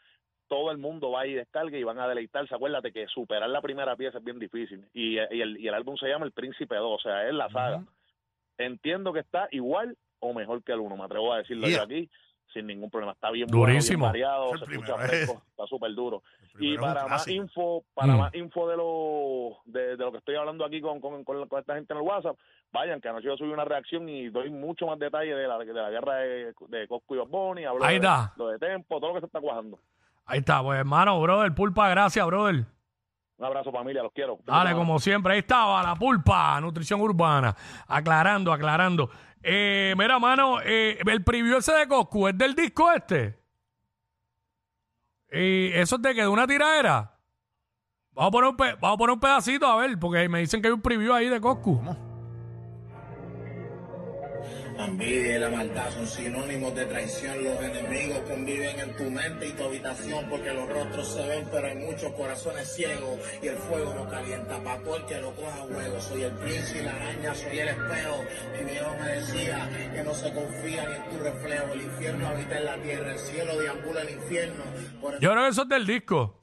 todo 0.49 0.71
el 0.71 0.79
mundo 0.79 1.11
va 1.11 1.27
y 1.27 1.35
descargue 1.35 1.79
y 1.79 1.85
van 1.85 1.99
a 1.99 2.07
deleitarse. 2.07 2.55
Acuérdate 2.55 2.93
que 2.93 3.07
superar 3.09 3.49
la 3.49 3.63
primera 3.63 3.97
pieza 3.97 4.19
es 4.19 4.25
bien 4.25 4.39
difícil. 4.39 4.87
Y, 4.93 5.15
y 5.15 5.41
el, 5.41 5.59
y 5.59 5.67
el 5.67 5.75
álbum 5.75 5.97
se 5.97 6.09
llama 6.09 6.27
El 6.27 6.33
Príncipe 6.33 6.77
2, 6.77 6.85
o 6.85 7.03
sea, 7.03 7.27
es 7.27 7.35
la 7.35 7.49
saga. 7.49 7.85
Entiendo 8.59 9.13
que 9.13 9.21
está 9.21 9.49
igual 9.51 9.97
o 10.21 10.33
mejor 10.33 10.63
que 10.63 10.73
el 10.73 10.81
uno, 10.81 10.97
me 10.97 11.05
atrevo 11.05 11.33
a 11.33 11.39
decirlo 11.39 11.67
Yeah. 11.67 11.79
yo 11.79 11.85
aquí. 11.85 12.11
Sin 12.53 12.67
ningún 12.67 12.91
problema. 12.91 13.13
Está 13.13 13.31
bien 13.31 13.49
Durísimo. 13.49 14.01
bueno, 14.07 14.13
bien 14.13 14.27
variado, 14.29 14.55
Es 14.55 14.61
se 14.61 14.73
escucha 14.73 14.97
fresco, 14.99 15.43
está 15.51 15.67
súper 15.67 15.95
duro. 15.95 16.23
Y 16.59 16.77
para 16.77 17.07
más 17.07 17.27
info, 17.29 17.83
para 17.95 18.13
Mm. 18.15 18.19
más 18.19 18.35
info 18.35 18.69
de 18.69 18.77
lo 18.77 19.57
de, 19.65 19.97
de 19.97 20.05
lo 20.05 20.13
que 20.13 20.19
estoy 20.19 20.35
hablando 20.37 20.65
aquí 20.65 20.81
con, 20.81 21.01
con, 21.01 21.25
con, 21.25 21.49
con 21.49 21.61
esta 21.61 21.75
gente 21.75 21.93
en 21.95 21.99
el 22.01 22.05
WhatsApp, 22.07 22.37
vayan, 22.73 23.01
que 23.01 23.09
anoche 23.09 23.27
yo 23.27 23.37
subí 23.37 23.51
una 23.51 23.65
reacción 23.65 24.09
y 24.09 24.29
doy 24.29 24.51
mucho 24.51 24.87
más 24.87 24.99
detalle 24.99 25.35
de 25.35 25.49
la, 25.49 25.59
de 25.59 25.73
la 25.73 25.91
guerra 25.91 26.15
de, 26.17 26.55
de 26.69 26.89
Cosco 26.89 27.15
y 27.15 27.19
Osboni, 27.19 27.65
hablo 27.65 27.85
Ahí 27.85 27.99
de, 27.99 28.07
está. 28.07 28.33
lo 28.37 28.49
de 28.49 28.59
Tempo, 28.59 29.01
todo 29.01 29.09
lo 29.09 29.15
que 29.15 29.21
se 29.21 29.27
está 29.27 29.41
cuajando. 29.41 29.79
Ahí 30.27 30.39
está, 30.41 30.63
pues 30.63 30.79
hermano, 30.79 31.21
brother, 31.21 31.55
pulpa, 31.55 31.89
gracias, 31.89 32.25
brother. 32.27 32.65
Un 33.39 33.47
abrazo 33.47 33.73
familia, 33.73 34.03
los 34.05 34.13
quiero. 34.13 34.39
Dale, 34.45 34.73
como 34.73 35.01
siempre, 35.01 35.33
ahí 35.33 35.41
estaba 35.41 35.83
la 35.83 35.97
pulpa, 35.97 36.61
nutrición 36.61 37.01
urbana, 37.01 37.57
aclarando, 37.89 38.53
aclarando. 38.53 39.11
Eh, 39.43 39.95
mira, 39.97 40.19
mano, 40.19 40.61
eh, 40.63 40.99
el 41.05 41.25
preview 41.25 41.59
ese 41.59 41.73
de 41.73 41.89
Coscu 41.89 42.29
es 42.29 42.39
del 42.39 42.55
disco 42.55 42.93
este. 42.93 43.39
Y 45.33 45.73
eso 45.73 45.97
es 45.97 46.03
de 46.03 46.15
que 46.15 46.23
de 46.23 46.29
una 46.29 46.47
tiradera. 46.47 47.19
Vamos 48.13 48.29
a 48.29 48.31
poner 48.31 48.51
un, 48.51 48.57
vamos 48.57 48.95
a 48.95 48.99
poner 48.99 49.15
un 49.15 49.21
pedacito 49.21 49.67
a 49.67 49.77
ver, 49.77 49.99
porque 49.99 50.29
me 50.29 50.41
dicen 50.41 50.61
que 50.61 50.69
hay 50.69 50.75
un 50.75 50.83
preview 50.83 51.13
ahí 51.15 51.29
de 51.29 51.41
Coscu. 51.41 52.12
La 54.77 54.87
envidia 54.87 55.37
y 55.37 55.39
la 55.39 55.51
maldad 55.51 55.91
son 55.91 56.07
sinónimos 56.07 56.75
de 56.75 56.87
traición. 56.87 57.45
Los 57.45 57.61
enemigos 57.63 58.19
conviven 58.29 58.81
en 58.81 58.97
tu 58.97 59.05
mente 59.11 59.49
y 59.49 59.53
tu 59.53 59.65
habitación 59.65 60.27
porque 60.31 60.53
los 60.53 60.69
rostros 60.69 61.09
se 61.09 61.29
ven, 61.29 61.49
pero 61.51 61.67
hay 61.67 61.77
muchos 61.77 62.13
corazones 62.13 62.73
ciegos 62.75 63.19
y 63.43 63.49
el 63.49 63.57
fuego 63.57 63.95
no 63.95 64.09
calienta. 64.09 64.63
Pa' 64.63 64.79
todo 64.79 64.97
el 64.97 65.07
que 65.07 65.21
lo 65.21 65.35
coja 65.35 65.65
huevo. 65.65 66.01
Soy 66.01 66.23
el 66.23 66.33
príncipe 66.33 66.83
la 66.83 66.93
araña, 66.93 67.35
soy 67.35 67.59
el 67.59 67.69
espejo. 67.69 68.25
Mi 68.59 68.71
viejo 68.71 68.97
me 69.01 69.09
decía 69.09 69.69
que 69.95 70.03
no 70.03 70.15
se 70.15 70.33
confía 70.33 70.89
ni 70.89 70.97
en 70.97 71.11
tu 71.11 71.25
reflejo. 71.25 71.73
El 71.75 71.83
infierno 71.83 72.29
habita 72.29 72.59
en 72.59 72.65
la 72.65 72.77
tierra, 72.77 73.13
el 73.13 73.19
cielo 73.19 73.59
deambula 73.59 74.01
el 74.03 74.11
infierno. 74.11 74.65
Yo 75.21 75.31
creo 75.31 75.43
que 75.43 75.49
eso 75.49 75.63
es 75.63 75.69
del 75.69 75.87
disco. 75.87 76.39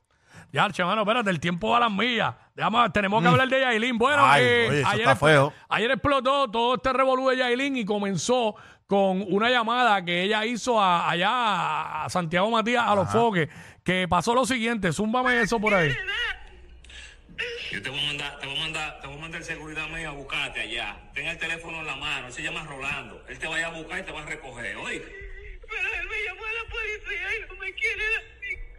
Ya, 0.52 0.68
che, 0.72 0.84
mano, 0.84 1.02
espérate, 1.02 1.30
el 1.30 1.40
tiempo 1.40 1.70
va 1.70 1.78
a 1.78 1.80
las 1.82 1.92
millas. 1.92 2.34
Déjame- 2.60 2.90
tenemos 2.92 3.22
que 3.22 3.28
hablar 3.30 3.48
de 3.48 3.60
Yailin. 3.62 3.98
Bueno, 3.98 4.22
Mm. 4.26 4.30
Ay, 4.30 4.44
eh, 4.44 4.68
oye, 4.70 4.80
eso 4.82 4.90
ayer, 4.90 5.02
está 5.08 5.16
feo. 5.16 5.54
ayer 5.70 5.92
explotó 5.92 6.52
todo 6.52 6.76
este 6.76 6.92
revolú 6.92 7.30
de 7.30 7.38
Yailin 7.38 7.78
y 7.78 7.86
comenzó 7.86 8.54
con 8.86 9.24
una 9.34 9.50
llamada 9.50 10.04
que 10.04 10.24
ella 10.24 10.46
hizo 10.46 10.82
a- 10.82 11.10
allá 11.10 12.04
a 12.04 12.10
Santiago 12.10 12.52
Matías 12.52 12.84
a 12.86 12.96
los 12.96 13.10
foques, 13.10 13.48
que 13.84 14.08
pasó 14.10 14.34
lo 14.36 14.46
siguiente. 14.46 14.92
Zúmbame 14.92 15.40
eso 15.42 15.58
por 15.60 15.74
ahí. 15.74 15.96
Yo 17.72 17.82
te 17.82 17.90
voy 17.90 18.00
a 18.00 18.08
mandar, 18.08 18.40
te 18.40 18.48
voy 18.48 18.58
a 18.58 18.60
mandar, 18.60 19.00
te 19.00 19.08
voy 19.08 19.16
a 19.16 19.20
mandar 19.22 19.40
el 19.42 19.46
seguridad 19.48 19.88
mío 19.90 20.10
a 20.10 20.14
buscarte 20.14 20.60
allá. 20.60 20.98
Ten 21.14 21.28
el 21.28 21.38
teléfono 21.38 21.80
en 21.80 21.86
la 21.86 21.96
mano, 21.96 22.28
él 22.28 22.34
se 22.34 22.42
llama 22.44 22.66
Rolando. 22.66 23.24
Él 23.30 23.40
te 23.40 23.48
va 23.48 23.56
a 23.56 23.60
ir 23.60 23.66
a 23.66 23.70
buscar 23.70 24.00
y 24.00 24.04
te 24.04 24.12
va 24.12 24.22
a 24.22 24.26
recoger, 24.26 24.76
oíste. 24.76 25.08
Pero 25.70 25.88
él 26.02 26.08
me 26.10 26.24
llamó 26.26 26.42
a 26.42 26.52
la 26.52 26.70
policía 26.70 27.28
y 27.38 27.48
no 27.48 27.60
me 27.62 27.74
quiere 27.74 28.04
dar 28.04 28.24
Él- 28.24 28.58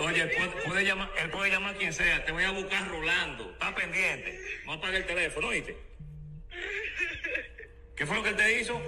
oye, 0.00 0.22
él 0.22 0.30
puede, 0.30 0.48
puede 0.64 0.84
llamar, 0.84 1.10
él 1.18 1.30
puede 1.30 1.50
llamar 1.50 1.74
a 1.74 1.78
quien 1.78 1.92
sea, 1.92 2.24
te 2.24 2.32
voy 2.32 2.44
a 2.44 2.50
buscar 2.50 2.88
Rolando. 2.88 3.50
Está 3.52 3.74
pendiente. 3.74 4.40
No 4.64 4.74
apague 4.74 4.98
el 4.98 5.06
teléfono, 5.06 5.48
oíste. 5.48 5.76
¿Qué 7.96 8.06
fue 8.06 8.16
lo 8.16 8.22
que 8.22 8.28
él 8.30 8.36
te 8.36 8.60
hizo? 8.60 8.80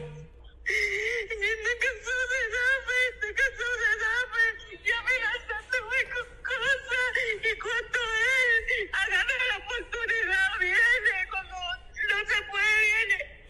Este 0.71 1.79
caso 1.79 2.15
de 2.31 2.41
dame, 2.55 2.99
este 3.13 3.35
caso 3.35 3.67
de 3.83 3.91
dame, 4.05 4.45
y 4.71 4.91
amenazándome 4.91 6.01
con 6.15 6.27
cosas. 6.45 7.13
Y 7.43 7.59
cuando 7.59 7.99
él 7.99 8.91
agarra 8.93 9.45
la 9.49 9.57
oportunidad, 9.59 10.59
viene, 10.61 11.29
cuando 11.31 11.57
no 11.57 12.19
se 12.29 12.43
puede, 12.51 12.81
viene. 12.83 13.41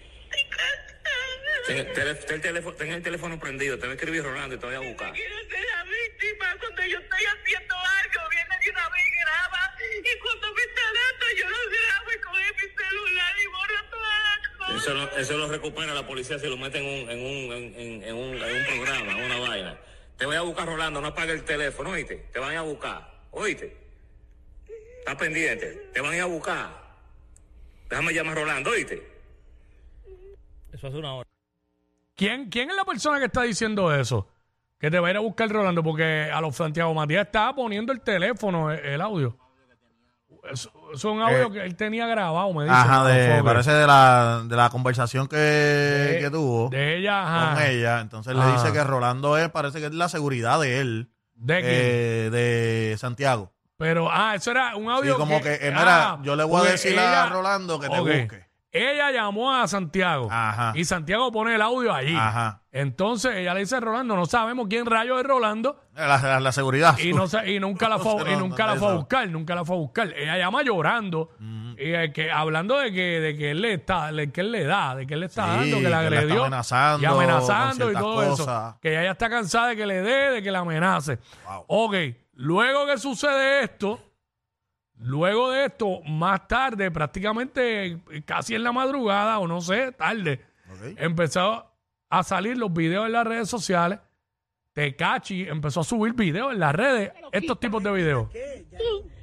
Ten 1.66 1.78
el, 2.36 2.40
teléfono, 2.40 2.76
ten 2.76 2.92
el 2.92 3.02
teléfono 3.02 3.38
prendido, 3.38 3.78
te 3.78 3.86
va 3.86 3.92
a 3.92 3.96
escribir 3.96 4.22
Rolando 4.22 4.54
y 4.54 4.58
te 4.58 4.66
voy 4.66 4.74
a 4.74 4.80
buscar. 4.80 5.12
Quiero 5.12 5.36
ser 5.48 5.64
la 5.64 5.84
víctima 5.84 6.56
cuando 6.58 6.82
yo 6.86 6.98
estoy 6.98 7.24
haciendo 7.24 7.74
algo, 7.76 8.28
viene 8.30 8.58
de 8.64 8.70
una 8.70 8.88
vez 8.88 9.02
y 9.06 9.10
graba. 9.20 9.74
Y 10.02 10.18
cuando 10.18 10.54
me 10.54 10.62
está 10.62 10.82
dando, 10.82 11.26
yo 11.36 11.48
lo 11.50 11.58
grabo 11.70 12.12
y 12.12 12.20
coge 12.20 12.52
mi 12.54 12.66
celular 12.82 13.34
y 13.38 13.46
borro 13.46 13.90
todas 13.90 14.20
las 14.24 14.48
cosas. 14.56 14.79
Eso 14.90 14.94
lo, 14.98 15.16
eso 15.16 15.38
lo 15.38 15.46
recupera 15.46 15.94
la 15.94 16.04
policía 16.04 16.36
si 16.36 16.48
lo 16.48 16.56
mete 16.56 16.78
en 16.78 16.84
un, 17.04 17.10
en 17.10 17.18
un, 17.20 17.52
en, 17.52 17.74
en- 17.80 18.02
en 18.02 18.14
un, 18.16 18.34
en 18.34 18.56
un 18.56 18.66
programa, 18.66 19.12
en 19.12 19.24
una 19.24 19.38
vaina. 19.38 19.78
Te 20.16 20.26
voy 20.26 20.34
a 20.34 20.40
buscar 20.40 20.66
Rolando, 20.66 21.00
no 21.00 21.06
apague 21.06 21.30
el 21.32 21.44
teléfono, 21.44 21.90
oíste. 21.90 22.16
Te 22.32 22.40
van 22.40 22.50
a 22.50 22.52
ir 22.54 22.58
a 22.58 22.62
buscar, 22.62 23.08
oíste. 23.30 23.76
Está 24.98 25.16
pendiente, 25.16 25.90
te 25.94 26.00
van 26.00 26.10
a 26.12 26.16
ir 26.16 26.22
a 26.22 26.26
buscar. 26.26 26.70
Déjame 27.88 28.12
llamar 28.12 28.36
a 28.36 28.40
Rolando, 28.40 28.70
oíste. 28.70 29.00
¿Quién, 32.16 32.50
¿Quién 32.50 32.70
es 32.70 32.76
la 32.76 32.84
persona 32.84 33.20
que 33.20 33.26
está 33.26 33.42
diciendo 33.42 33.94
eso? 33.94 34.28
Que 34.80 34.90
te 34.90 34.98
va 34.98 35.06
a 35.06 35.10
ir 35.12 35.16
a 35.18 35.20
buscar 35.20 35.48
Rolando, 35.50 35.84
porque 35.84 36.28
a 36.32 36.40
los 36.40 36.56
Santiago 36.56 36.92
Matías 36.94 37.26
estaba 37.26 37.54
poniendo 37.54 37.92
el 37.92 38.00
teléfono, 38.00 38.72
el, 38.72 38.78
el 38.84 39.00
audio. 39.00 39.36
Eso, 40.50 40.72
eso 40.94 41.08
es 41.08 41.14
un 41.14 41.20
audio 41.22 41.46
Eh, 41.46 41.52
que 41.52 41.64
él 41.64 41.76
tenía 41.76 42.06
grabado, 42.06 42.52
me 42.52 42.64
dice. 42.64 42.74
Ajá, 42.76 43.04
de, 43.06 43.42
parece 43.42 43.72
de 43.72 43.86
la, 43.86 44.42
de 44.44 44.56
la 44.56 44.70
conversación 44.70 45.26
que, 45.28 45.36
De- 45.36 46.18
que 46.20 46.30
tuvo 46.30 46.68
De 46.70 46.96
ella, 46.98 47.22
ajá. 47.22 47.54
con 47.54 47.62
ella. 47.64 48.00
Entonces 48.00 48.34
le 48.36 48.52
dice 48.52 48.72
que 48.72 48.82
Rolando 48.84 49.36
es, 49.38 49.48
parece 49.50 49.80
que 49.80 49.86
es 49.86 49.94
la 49.94 50.08
seguridad 50.08 50.60
de 50.60 50.80
él, 50.80 51.10
¿De 51.34 51.60
eh, 51.62 52.30
de 52.30 52.96
Santiago. 52.98 53.52
Pero, 53.78 54.10
ah, 54.12 54.34
eso 54.34 54.50
era 54.50 54.76
un 54.76 54.90
audio 54.90 55.14
Sí, 55.14 55.18
como 55.18 55.40
que, 55.40 55.54
eh, 55.54 55.72
mira, 55.74 56.18
yo 56.22 56.36
le 56.36 56.44
voy 56.44 56.66
a 56.66 56.72
decir 56.72 56.92
ella- 56.92 57.24
a 57.24 57.28
Rolando 57.30 57.80
que 57.80 57.88
te 57.88 57.98
busque. 57.98 58.49
Ella 58.72 59.10
llamó 59.10 59.52
a 59.52 59.66
Santiago 59.66 60.28
Ajá. 60.30 60.72
y 60.76 60.84
Santiago 60.84 61.32
pone 61.32 61.56
el 61.56 61.62
audio 61.62 61.92
allí. 61.92 62.14
Ajá. 62.16 62.62
Entonces 62.70 63.34
ella 63.34 63.52
le 63.52 63.60
dice 63.60 63.74
a 63.76 63.80
Rolando, 63.80 64.14
no 64.14 64.26
sabemos 64.26 64.68
quién 64.70 64.86
rayo 64.86 65.18
es 65.18 65.26
Rolando 65.26 65.80
La, 65.96 66.06
la- 66.18 66.38
la 66.38 66.52
seguridad. 66.52 66.96
y, 66.98 67.12
no, 67.12 67.24
y 67.44 67.58
nunca 67.58 67.88
la 67.88 67.98
fue, 67.98 68.22
No 68.24 68.30
y 68.32 68.36
nunca 68.36 68.66
no 68.66 68.74
la 68.74 68.78
fue 68.80 68.88
a 68.90 68.94
buscar, 68.94 69.28
nunca 69.28 69.54
la 69.56 69.64
fue 69.64 69.74
a 69.74 69.78
buscar. 69.80 70.12
Ella 70.16 70.38
llama 70.38 70.62
llorando, 70.62 71.30
y, 71.76 71.92
eh, 71.94 72.12
que, 72.12 72.30
hablando 72.30 72.78
de 72.78 72.92
que, 72.92 73.00
de 73.20 73.36
que 73.36 73.50
él 73.50 73.60
le 73.62 73.72
está, 73.74 74.12
de 74.12 74.30
que 74.30 74.40
él 74.42 74.52
le 74.52 74.62
da, 74.64 74.94
de 74.94 75.04
que 75.06 75.14
él 75.14 75.20
le 75.20 75.26
está 75.26 75.44
Sí, 75.46 75.50
dando, 75.50 75.64
que 75.64 75.72
que 75.78 75.82
le 75.82 75.90
la 75.90 75.98
agredió. 75.98 76.34
está 76.34 76.46
amenazando 76.46 77.02
y 77.02 77.06
amenazando 77.06 77.90
y 77.90 77.94
todo 77.94 78.22
eso. 78.34 78.78
Que 78.80 78.90
ella 78.92 79.02
ya 79.02 79.10
está 79.10 79.28
cansada 79.28 79.68
de 79.68 79.76
que 79.76 79.86
le 79.86 80.02
dé, 80.02 80.30
de 80.30 80.42
que 80.44 80.52
la 80.52 80.60
amenace. 80.60 81.18
Wow. 81.44 81.64
Ok, 81.66 81.94
luego 82.34 82.86
que 82.86 82.98
sucede 82.98 83.64
esto, 83.64 83.98
luego 85.00 85.50
de 85.50 85.66
esto, 85.66 86.00
más 86.02 86.46
tarde, 86.46 86.90
prácticamente 86.90 87.98
casi 88.24 88.54
en 88.54 88.62
la 88.62 88.72
madrugada, 88.72 89.38
o 89.38 89.46
no 89.46 89.60
sé, 89.60 89.92
tarde, 89.92 90.40
Ok. 90.70 90.96
empezó 90.98 91.66
a 92.08 92.22
salir 92.22 92.56
los 92.58 92.72
videos 92.72 93.06
en 93.06 93.12
las 93.12 93.26
redes 93.26 93.48
sociales. 93.48 93.98
Tecachi 94.72 95.48
empezó 95.48 95.80
a 95.80 95.84
subir 95.84 96.12
videos 96.14 96.52
en 96.52 96.60
las 96.60 96.74
redes, 96.74 97.12
estos 97.32 97.58
tipos 97.58 97.82
de 97.82 97.90
videos. 97.90 98.28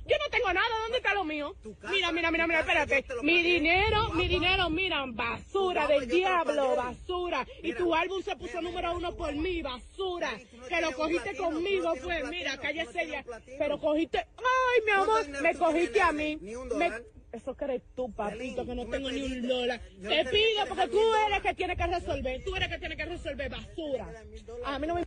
Yo 0.08 0.16
no 0.18 0.30
tengo 0.32 0.54
nada, 0.54 0.68
¿dónde 0.84 0.98
está 0.98 1.14
lo 1.14 1.24
mío? 1.24 1.54
Mira, 1.90 2.12
mira, 2.12 2.32
mira, 2.32 2.48
mira, 2.48 2.60
espérate. 2.62 3.06
Mi 3.24 3.42
dinero, 3.42 4.10
mi 4.14 4.28
dinero, 4.28 4.70
mira, 4.70 5.04
basura 5.08 5.88
del 5.88 6.08
diablo, 6.08 6.76
basura. 6.76 7.46
Y 7.62 7.74
tu 7.74 7.94
álbum 7.94 8.22
se 8.22 8.36
puso 8.36 8.62
número 8.62 8.96
uno 8.96 9.16
por 9.16 9.34
mí, 9.34 9.62
basura. 9.62 10.32
Que 10.70 10.82
lo 10.82 10.94
cogiste 10.94 11.36
conmigo, 11.36 11.94
pues, 12.04 12.28
mira, 12.30 12.58
cállese 12.58 13.08
ya. 13.08 13.24
Pero 13.58 13.80
cogiste, 13.80 14.20
ay, 14.20 14.84
mi 14.86 14.92
amor, 14.92 15.28
me 15.42 15.56
cogiste 15.56 16.02
a 16.02 16.12
mí. 16.12 16.38
Me- 16.76 16.92
eso 17.34 17.56
que 17.56 17.66
eres 17.66 17.82
tú, 17.94 18.12
papito, 18.16 18.66
que 18.66 18.74
no 18.74 18.88
tengo 18.88 19.12
ni 19.12 19.22
un 19.22 19.48
dólar. 19.48 19.82
Te 20.02 20.26
pido 20.26 20.66
porque 20.70 20.88
tú 20.88 21.00
eres 21.28 21.42
que 21.42 21.54
tiene 21.54 21.76
que 21.76 21.86
resolver, 21.86 22.44
tú 22.44 22.56
eres 22.56 22.70
que 22.70 22.80
tiene 22.80 22.96
que 22.96 23.06
resolver, 23.06 23.52
basura. 23.52 24.08
A 24.66 24.80
mí 24.80 24.88
no 24.88 24.96
me... 24.96 25.04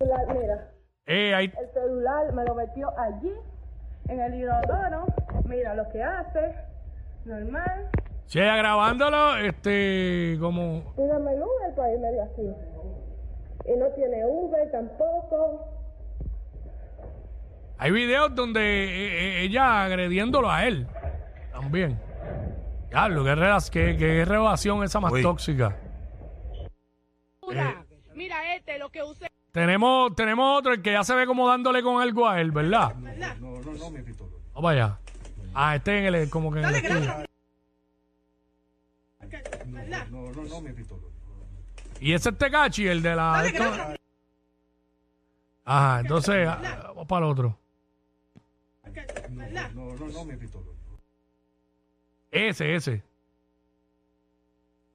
Mira. 0.00 0.72
Eh, 1.06 1.34
ahí, 1.34 1.46
El 1.46 1.72
celular 1.72 2.32
me 2.34 2.44
lo 2.44 2.54
metió 2.54 2.88
allí, 2.98 3.32
en 4.08 4.20
el 4.20 4.34
inodoro. 4.34 5.06
Mira 5.44 5.74
lo 5.74 5.88
que 5.90 6.02
hace. 6.02 6.54
Normal. 7.24 7.90
ella 8.34 8.56
grabándolo, 8.56 9.36
este, 9.36 10.36
como, 10.40 10.94
Dígame 10.96 11.32
el 11.34 11.42
Uber 11.42 11.74
para 11.76 11.92
irme 11.92 12.10
de 12.12 12.22
aquí. 12.22 12.50
Y 13.66 13.76
no 13.76 13.86
tiene 13.88 14.24
Uber 14.26 14.70
tampoco. 14.70 15.68
hay 17.76 17.90
videos 17.90 18.34
donde 18.34 18.60
eh, 18.60 19.40
eh, 19.40 19.42
ella 19.42 19.84
agrediéndolo 19.84 20.50
a 20.50 20.66
él, 20.66 20.86
también. 21.52 22.00
Diablo, 22.88 23.24
qué, 23.24 23.60
qué, 23.70 23.96
qué 23.98 24.24
relación 24.24 24.82
esa 24.82 25.00
más 25.00 25.12
Uy. 25.12 25.22
tóxica. 25.22 25.76
Mira, 27.46 27.84
mira 28.14 28.54
este, 28.54 28.78
lo 28.78 28.88
que 28.90 29.02
usé. 29.02 29.26
Tenemos, 29.52 30.14
tenemos 30.14 30.58
otro, 30.58 30.72
el 30.74 30.82
que 30.82 30.92
ya 30.92 31.02
se 31.04 31.14
ve 31.14 31.26
como 31.26 31.48
dándole 31.48 31.82
con 31.82 32.00
algo 32.00 32.28
a 32.28 32.40
él, 32.40 32.50
¿verdad? 32.52 32.94
No, 32.94 33.60
no, 33.60 33.72
no, 33.72 33.90
mi 33.90 34.00
Vamos 34.54 34.70
allá. 34.72 34.98
Ah, 35.54 35.76
este 35.76 36.06
en 36.06 36.14
el, 36.14 36.30
como 36.30 36.52
que 36.52 36.60
en 36.60 36.64
el 36.66 36.74
estudio. 36.76 37.14
Y 42.00 42.12
ese 42.12 42.28
es 42.30 42.38
Tecachi, 42.38 42.86
el 42.86 43.02
de 43.02 43.14
la... 43.16 43.46
esto- 43.46 43.94
Ajá, 45.64 46.00
entonces, 46.00 46.46
ah, 46.48 46.82
vamos 46.88 47.06
para 47.06 47.26
el 47.26 47.32
otro. 47.32 47.58
Ese, 52.30 52.74
ese. 52.74 53.02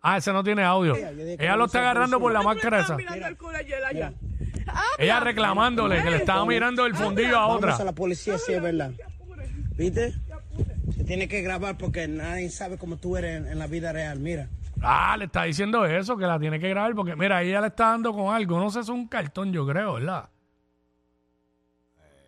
Ah, 0.02 0.18
ese 0.18 0.34
no 0.34 0.44
tiene 0.44 0.64
audio. 0.64 0.96
Ella 0.96 1.56
lo 1.56 1.66
está 1.66 1.80
agarrando 1.80 2.20
por 2.20 2.32
la 2.32 2.42
máscara 2.42 2.82
esa. 2.82 2.96
mirando 2.98 3.28
el 3.28 3.38
culo 3.38 3.58
ayer 3.58 3.84
allá. 3.86 4.14
Ah, 4.74 4.82
Ella 4.98 5.20
reclamándole 5.20 6.02
que 6.02 6.10
le 6.10 6.18
estaba 6.18 6.46
mirando 6.46 6.86
el 6.86 6.96
fondillo 6.96 7.38
a 7.38 7.48
otra. 7.48 7.68
Vamos 7.68 7.82
a 7.82 7.86
la 7.86 7.92
policía 7.94 8.38
si 8.38 8.54
es 8.54 8.62
verdad. 8.62 8.92
¿Viste? 9.78 10.14
Se 10.96 11.04
tiene 11.04 11.28
que 11.28 11.42
grabar 11.42 11.78
porque 11.78 12.08
nadie 12.08 12.50
sabe 12.50 12.78
cómo 12.78 12.98
tú 12.98 13.18
eres 13.18 13.38
en, 13.42 13.48
en 13.48 13.60
la 13.60 13.68
vida 13.68 13.92
real. 13.92 14.20
Mira. 14.20 14.50
Ah, 14.82 15.16
le 15.18 15.26
está 15.26 15.44
diciendo 15.44 15.86
eso, 15.86 16.18
que 16.18 16.26
la 16.26 16.38
tiene 16.40 16.60
que 16.60 16.70
grabar 16.70 16.94
porque, 16.94 17.16
mira, 17.16 17.42
ella 17.42 17.62
le 17.62 17.68
está 17.68 17.88
dando 17.88 18.14
con 18.14 18.34
algo. 18.36 18.60
No 18.60 18.70
sé, 18.70 18.82
es 18.82 18.90
un 18.90 19.08
cartón, 19.08 19.54
yo 19.54 19.66
creo, 19.66 19.94
¿verdad? 19.94 20.30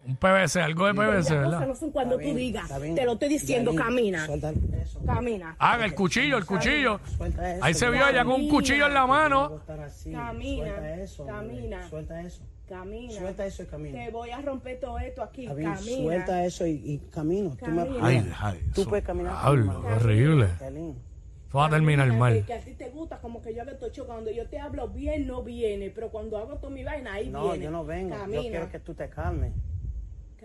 Un 0.05 0.17
PVC, 0.17 0.61
algo 0.61 0.85
de 0.85 0.93
PVC, 0.93 1.35
¿verdad? 1.35 1.67
no 1.67 1.75
son 1.75 1.91
cuando 1.91 2.17
tú 2.19 2.33
digas. 2.35 2.69
Te 2.95 3.05
lo 3.05 3.13
estoy 3.13 3.29
diciendo, 3.29 3.73
camina. 3.73 4.25
Suelta 4.25 4.51
eso. 4.81 5.01
Camina. 5.05 5.55
Ah, 5.57 5.79
el 5.83 5.95
cuchillo, 5.95 6.37
el 6.37 6.45
cuchillo. 6.45 6.99
Suelta 7.17 7.55
eso. 7.55 7.63
Ahí 7.65 7.73
se 7.73 7.89
vio 7.89 8.07
ella 8.07 8.23
con 8.23 8.41
un 8.41 8.49
cuchillo 8.49 8.85
en 8.85 8.93
la 8.93 9.07
mano. 9.07 9.61
Camina, 10.11 10.75
Suelta 10.75 10.95
eso. 11.01 11.25
camina. 11.25 11.89
Suelta 11.89 12.21
eso. 12.21 12.43
Camina. 12.67 13.13
Suelta 13.19 13.45
eso 13.45 13.63
y 13.63 13.65
camina. 13.67 14.05
Te 14.05 14.11
voy 14.11 14.29
a 14.31 14.41
romper 14.41 14.79
todo 14.79 14.97
esto 14.99 15.21
aquí. 15.23 15.45
Camina. 15.47 15.77
Suelta 15.77 16.45
eso 16.45 16.65
y, 16.65 16.71
y 16.83 16.97
camino. 17.11 17.55
Tú, 17.59 17.65
me- 17.67 17.83
Camina. 17.85 18.05
Ay, 18.07 18.21
mira, 18.21 18.37
ay, 18.41 18.59
tú 18.73 18.85
puedes 18.85 19.05
caminar. 19.05 19.33
Qué 19.43 19.93
horrible. 19.93 20.47
Va 21.55 21.67
a 21.67 21.69
terminar 21.69 22.11
mal. 22.13 22.33
Que, 22.33 22.41
que 22.43 22.53
a 22.53 22.59
ti 22.59 22.73
te 22.73 22.89
gusta 22.89 23.19
como 23.19 23.41
que 23.41 23.55
yo 23.55 23.63
le 23.63 23.71
estoy 23.73 23.89
chocando. 23.91 24.29
Yo 24.29 24.47
te 24.49 24.59
hablo 24.59 24.89
bien, 24.89 25.25
no 25.25 25.41
viene. 25.41 25.89
Pero 25.89 26.09
cuando 26.09 26.37
hago 26.37 26.55
toda 26.57 26.73
mi 26.73 26.83
vaina, 26.83 27.13
ahí 27.13 27.29
No, 27.29 27.49
viene. 27.51 27.65
yo 27.65 27.71
no 27.71 27.85
vengo. 27.85 28.15
Camina. 28.15 28.41
Yo 28.43 28.49
quiero 28.49 28.69
que 28.69 28.79
tú 28.79 28.93
te 28.93 29.09
calmes. 29.09 29.53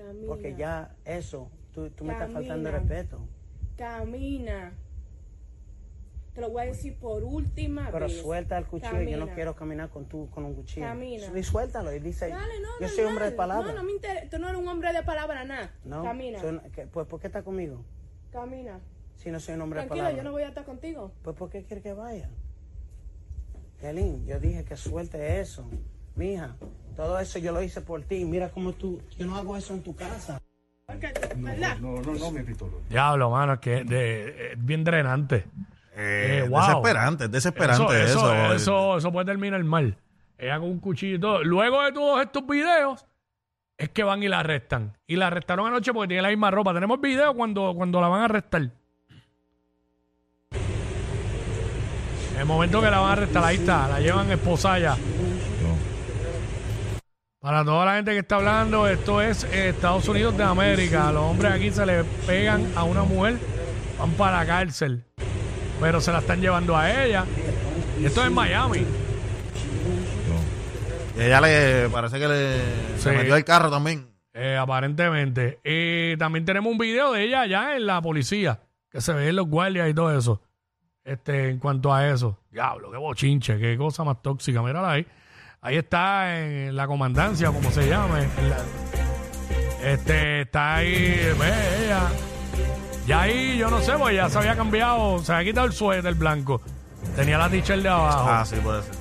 Camina. 0.00 0.26
Porque 0.26 0.54
ya 0.57 0.95
eso, 1.04 1.50
tú, 1.73 1.90
tú 1.90 2.04
me 2.04 2.12
estás 2.12 2.33
faltando 2.33 2.71
respeto. 2.71 3.19
Camina. 3.76 4.73
Te 6.35 6.40
lo 6.40 6.50
voy 6.50 6.62
a 6.62 6.66
decir 6.66 6.97
por 6.97 7.25
última 7.25 7.88
Pero 7.90 8.07
vez. 8.07 8.21
suelta 8.21 8.57
el 8.57 8.66
cuchillo. 8.66 9.02
Yo 9.02 9.19
no 9.19 9.28
quiero 9.35 9.54
caminar 9.57 9.90
con 9.90 10.07
tú 10.07 10.30
con 10.30 10.45
un 10.45 10.54
cuchillo. 10.54 10.87
Camina. 10.87 11.38
Y 11.38 11.42
suéltalo 11.42 11.92
y 11.92 11.99
dice, 11.99 12.28
Dale, 12.28 12.61
no, 12.61 12.69
yo 12.69 12.71
normal. 12.73 12.90
soy 12.90 13.04
hombre 13.04 13.25
de 13.26 13.33
palabra. 13.33 13.73
No, 13.73 13.78
no 13.78 13.85
me 13.85 13.92
interesa. 13.92 14.30
Tú 14.30 14.38
no 14.38 14.49
eres 14.49 14.61
un 14.61 14.69
hombre 14.69 14.92
de 14.92 15.02
palabra, 15.02 15.45
nada. 15.45 15.75
No, 15.85 16.04
Camina. 16.04 16.40
soy 16.40 16.61
pues 16.92 17.07
¿por 17.07 17.21
qué 17.21 17.26
estás 17.26 17.42
conmigo? 17.42 17.85
Camina. 18.33 18.78
Si 19.16 19.30
no 19.30 19.40
soy 19.40 19.57
un 19.57 19.62
hombre 19.62 19.83
de 19.83 19.87
palabra. 19.88 20.16
yo 20.16 20.23
no 20.23 20.30
voy 20.33 20.45
a 20.45 20.49
estar 20.49 20.64
contigo. 20.64 21.12
Pues 21.23 21.37
¿por 21.37 21.50
qué 21.50 21.64
quiere 21.64 21.83
que 21.83 21.92
vaya? 21.92 22.30
Kelly, 23.80 24.25
yo 24.26 24.38
dije 24.38 24.64
que 24.64 24.76
suelte 24.76 25.40
eso. 25.40 25.69
Mija, 26.20 26.54
todo 26.96 27.18
eso 27.18 27.38
yo 27.38 27.50
lo 27.50 27.62
hice 27.62 27.80
por 27.80 28.02
ti. 28.02 28.26
Mira 28.26 28.50
cómo 28.50 28.74
tú, 28.74 29.00
yo 29.18 29.24
no 29.24 29.36
hago 29.36 29.56
eso 29.56 29.72
en 29.72 29.82
tu 29.82 29.96
casa. 29.96 30.38
Porque, 30.84 31.14
¿verdad? 31.36 31.78
Diablo, 32.90 33.30
mano, 33.30 33.54
es 33.54 33.60
que 33.60 33.84
de- 33.84 34.52
es 34.52 34.62
bien 34.62 34.84
drenante. 34.84 35.46
Eh, 35.96 36.42
Eh, 36.44 36.48
wow. 36.48 36.60
Desesperante, 36.60 37.24
es 37.24 37.30
desesperante 37.30 37.84
eso, 38.04 38.04
eso. 38.04 38.34
eso, 38.34 38.54
eso, 38.54 38.96
eso 38.98 39.12
puede 39.12 39.24
terminar 39.24 39.64
mal. 39.64 39.96
Ella 40.36 40.58
con 40.58 40.68
un 40.68 40.78
cuchillo 40.78 41.16
y 41.16 41.20
todo. 41.20 41.42
Luego 41.42 41.82
de 41.84 41.92
todos 41.92 42.20
estos 42.20 42.46
videos, 42.46 43.06
es 43.78 43.88
que 43.88 44.02
van 44.04 44.22
y 44.22 44.28
la 44.28 44.40
arrestan. 44.40 44.92
Y 45.06 45.16
la 45.16 45.28
arrestaron 45.28 45.66
anoche 45.68 45.94
porque 45.94 46.08
tiene 46.08 46.22
la 46.22 46.28
misma 46.28 46.50
ropa. 46.50 46.74
Tenemos 46.74 47.00
video 47.00 47.32
cuando, 47.34 47.72
cuando 47.74 47.98
la 47.98 48.08
van 48.08 48.20
a 48.20 48.24
arrestar. 48.26 48.68
El 52.38 52.44
momento 52.46 52.82
que 52.82 52.90
la 52.90 52.98
van 52.98 53.08
a 53.08 53.12
arrestar, 53.12 53.42
ahí 53.44 53.56
está, 53.56 53.88
la 53.88 54.00
llevan 54.00 54.30
esposada. 54.30 54.98
Para 57.40 57.64
toda 57.64 57.87
la 57.87 57.94
gente 57.97 58.11
que 58.12 58.18
está 58.18 58.37
hablando, 58.37 58.87
esto 58.87 59.23
es 59.23 59.44
eh, 59.44 59.70
Estados 59.70 60.06
Unidos 60.09 60.37
de 60.37 60.44
América. 60.44 61.11
Los 61.11 61.23
hombres 61.23 61.50
aquí 61.52 61.70
se 61.70 61.87
le 61.87 62.04
pegan 62.26 62.70
a 62.76 62.85
una 62.85 63.02
mujer, 63.02 63.38
van 63.99 64.11
para 64.11 64.40
la 64.40 64.47
cárcel. 64.47 65.02
Pero 65.80 66.02
se 66.02 66.12
la 66.12 66.18
están 66.18 66.42
llevando 66.42 66.76
a 66.76 67.02
ella. 67.04 67.25
Y 67.99 68.04
esto 68.04 68.20
es 68.20 68.26
en 68.26 68.35
Miami. 68.35 68.85
Y 71.16 71.23
ella 71.23 71.40
le 71.40 71.88
parece 71.88 72.18
que 72.18 72.28
le 72.28 72.59
Sí. 72.97 73.04
se 73.04 73.12
metió 73.12 73.35
el 73.37 73.44
carro 73.44 73.70
también. 73.70 74.06
Eh, 74.35 74.59
aparentemente. 74.59 75.61
Y 75.64 76.18
también 76.18 76.44
tenemos 76.44 76.70
un 76.70 76.76
video 76.76 77.12
de 77.12 77.25
ella 77.25 77.40
allá 77.40 77.75
en 77.75 77.87
la 77.87 78.02
policía, 78.02 78.61
que 78.90 79.00
se 79.00 79.14
ve 79.14 79.28
en 79.30 79.37
los 79.37 79.47
guardias 79.47 79.88
y 79.88 79.94
todo 79.94 80.16
eso. 80.16 80.42
Este, 81.04 81.49
en 81.49 81.59
cuanto 81.59 81.92
a 81.94 82.06
eso. 82.06 82.38
Diablo, 82.50 82.90
qué 82.90 82.99
bochinche, 82.99 83.59
qué 83.59 83.78
cosa 83.78 84.04
más 84.04 84.20
tóxica. 84.20 84.61
Mírala 84.62 84.90
ahí. 84.92 85.06
Ahí 85.62 85.76
está 85.76 86.40
en 86.40 86.74
la 86.74 86.86
comandancia, 86.86 87.48
como 87.48 87.70
se 87.70 87.86
la- 87.86 88.08
este, 89.82 90.42
está 90.42 90.76
ahí, 90.76 91.32
ve 91.38 91.84
ella. 91.84 92.08
Ya 93.06 93.23
ahí, 93.23 93.58
yo 93.58 93.68
no 93.70 93.80
sé, 93.80 93.92
pues 93.99 94.14
ya 94.14 94.28
se 94.30 94.38
había 94.38 94.56
cambiado, 94.56 95.18
se 95.18 95.32
había 95.32 95.50
quitado 95.50 95.66
el 95.66 95.73
suéter 95.73 96.14
blanco. 96.14 96.60
Tenía 97.16 97.36
la 97.38 97.49
t-shirt 97.50 97.82
de 97.82 97.88
abajo. 97.88 98.28
Ah, 98.30 98.44
sí, 98.44 98.56
puede 98.56 98.82
ser. 98.82 98.94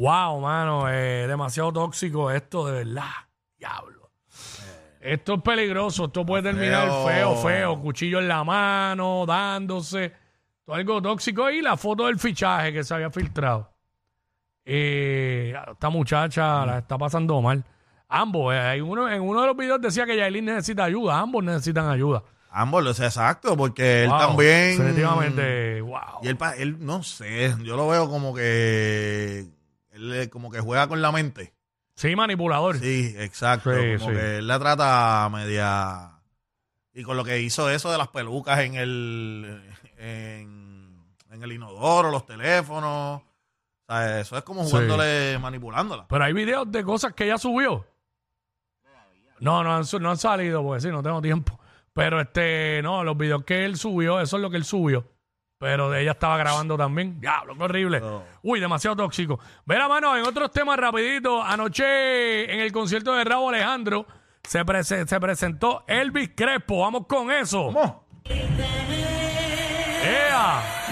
Wow, 0.00 0.40
mano, 0.40 0.88
eh, 0.90 1.26
demasiado 1.26 1.72
tóxico 1.72 2.30
esto, 2.30 2.66
de 2.66 2.84
verdad. 2.84 3.10
Diablo. 3.58 4.10
Esto 5.00 5.34
es 5.34 5.42
peligroso, 5.42 6.06
esto 6.06 6.24
puede 6.26 6.42
terminar 6.42 6.88
Feo. 6.88 7.06
feo, 7.06 7.36
feo. 7.36 7.80
Cuchillo 7.80 8.18
en 8.18 8.28
la 8.28 8.44
mano, 8.44 9.24
dándose. 9.26 10.12
Todo 10.64 10.76
algo 10.76 11.00
tóxico. 11.00 11.50
Y 11.50 11.62
la 11.62 11.76
foto 11.76 12.06
del 12.06 12.18
fichaje 12.18 12.72
que 12.72 12.82
se 12.84 12.92
había 12.94 13.10
filtrado. 13.10 13.75
Eh, 14.68 15.54
esta 15.70 15.88
muchacha 15.90 16.66
la 16.66 16.78
está 16.78 16.98
pasando 16.98 17.40
mal. 17.40 17.64
Ambos, 18.08 18.52
eh, 18.52 18.58
hay 18.58 18.80
uno, 18.80 19.08
en 19.08 19.22
uno 19.22 19.40
de 19.40 19.46
los 19.46 19.56
videos 19.56 19.80
decía 19.80 20.04
que 20.06 20.16
Yailin 20.16 20.44
necesita 20.44 20.84
ayuda. 20.84 21.20
Ambos 21.20 21.44
necesitan 21.44 21.88
ayuda. 21.88 22.24
Ambos, 22.50 22.96
sé, 22.96 23.04
exacto, 23.04 23.56
porque 23.56 24.04
él 24.04 24.10
también. 24.10 24.78
Definitivamente, 24.78 25.80
wow. 25.82 26.20
Y 26.22 26.28
él, 26.28 26.38
él, 26.58 26.76
no 26.80 27.02
sé, 27.02 27.54
yo 27.62 27.76
lo 27.76 27.88
veo 27.88 28.08
como 28.08 28.34
que. 28.34 29.46
Él 29.90 30.28
como 30.30 30.50
que 30.50 30.60
juega 30.60 30.88
con 30.88 31.00
la 31.00 31.12
mente. 31.12 31.52
Sí, 31.94 32.16
manipulador. 32.16 32.78
Sí, 32.78 33.14
exacto. 33.18 33.72
Sí, 33.72 33.98
como 33.98 34.10
sí. 34.10 34.16
que 34.16 34.38
él 34.38 34.46
la 34.46 34.58
trata 34.58 35.28
media. 35.30 36.12
Y 36.92 37.02
con 37.02 37.16
lo 37.16 37.24
que 37.24 37.40
hizo 37.40 37.70
eso 37.70 37.90
de 37.92 37.98
las 37.98 38.08
pelucas 38.08 38.60
en 38.60 38.74
el. 38.74 39.62
En, 39.98 41.04
en 41.30 41.42
el 41.42 41.52
inodoro, 41.52 42.10
los 42.10 42.26
teléfonos. 42.26 43.22
O 43.88 43.92
sea, 43.94 44.20
eso 44.20 44.36
es 44.36 44.42
como 44.42 44.64
jugándole, 44.64 45.38
manipulándola. 45.38 46.06
Pero 46.08 46.24
hay 46.24 46.32
videos 46.32 46.70
de 46.70 46.82
cosas 46.84 47.12
que 47.14 47.24
ella 47.24 47.38
subió. 47.38 47.86
No, 49.38 49.62
no 49.62 49.76
han, 49.76 49.84
su- 49.84 50.00
no 50.00 50.10
han 50.10 50.16
salido, 50.16 50.62
porque 50.62 50.80
sí, 50.80 50.88
no 50.88 51.02
tengo 51.02 51.20
tiempo. 51.20 51.58
Pero 51.92 52.20
este, 52.20 52.80
no, 52.82 53.04
los 53.04 53.16
videos 53.16 53.44
que 53.44 53.64
él 53.64 53.76
subió, 53.76 54.20
eso 54.20 54.36
es 54.36 54.42
lo 54.42 54.50
que 54.50 54.56
él 54.56 54.64
subió. 54.64 55.06
Pero 55.58 55.88
de 55.90 56.02
ella 56.02 56.10
estaba 56.12 56.36
grabando 56.36 56.76
también. 56.76 57.18
Diablo, 57.20 57.54
qué 57.56 57.62
horrible. 57.62 58.02
Uy, 58.42 58.60
demasiado 58.60 58.96
tóxico. 58.96 59.38
Verá, 59.64 59.88
mano, 59.88 60.14
en 60.16 60.26
otros 60.26 60.50
temas 60.50 60.78
rapidito. 60.78 61.42
Anoche 61.42 62.52
en 62.52 62.60
el 62.60 62.72
concierto 62.72 63.14
de 63.14 63.24
Rabo 63.24 63.48
Alejandro 63.48 64.06
se, 64.42 64.64
prese- 64.66 65.06
se 65.06 65.18
presentó 65.20 65.84
Elvis 65.86 66.30
Crespo. 66.36 66.80
Vamos 66.80 67.06
con 67.06 67.30
eso. 67.30 67.66
¿Cómo? 67.72 68.04
¡Ea! 70.04 70.85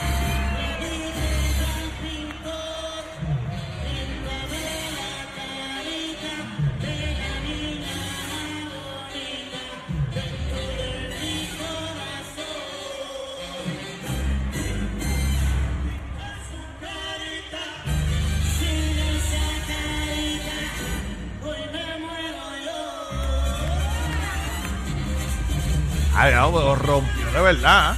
Rompió 26.33 27.31
de 27.33 27.41
verdad. 27.43 27.97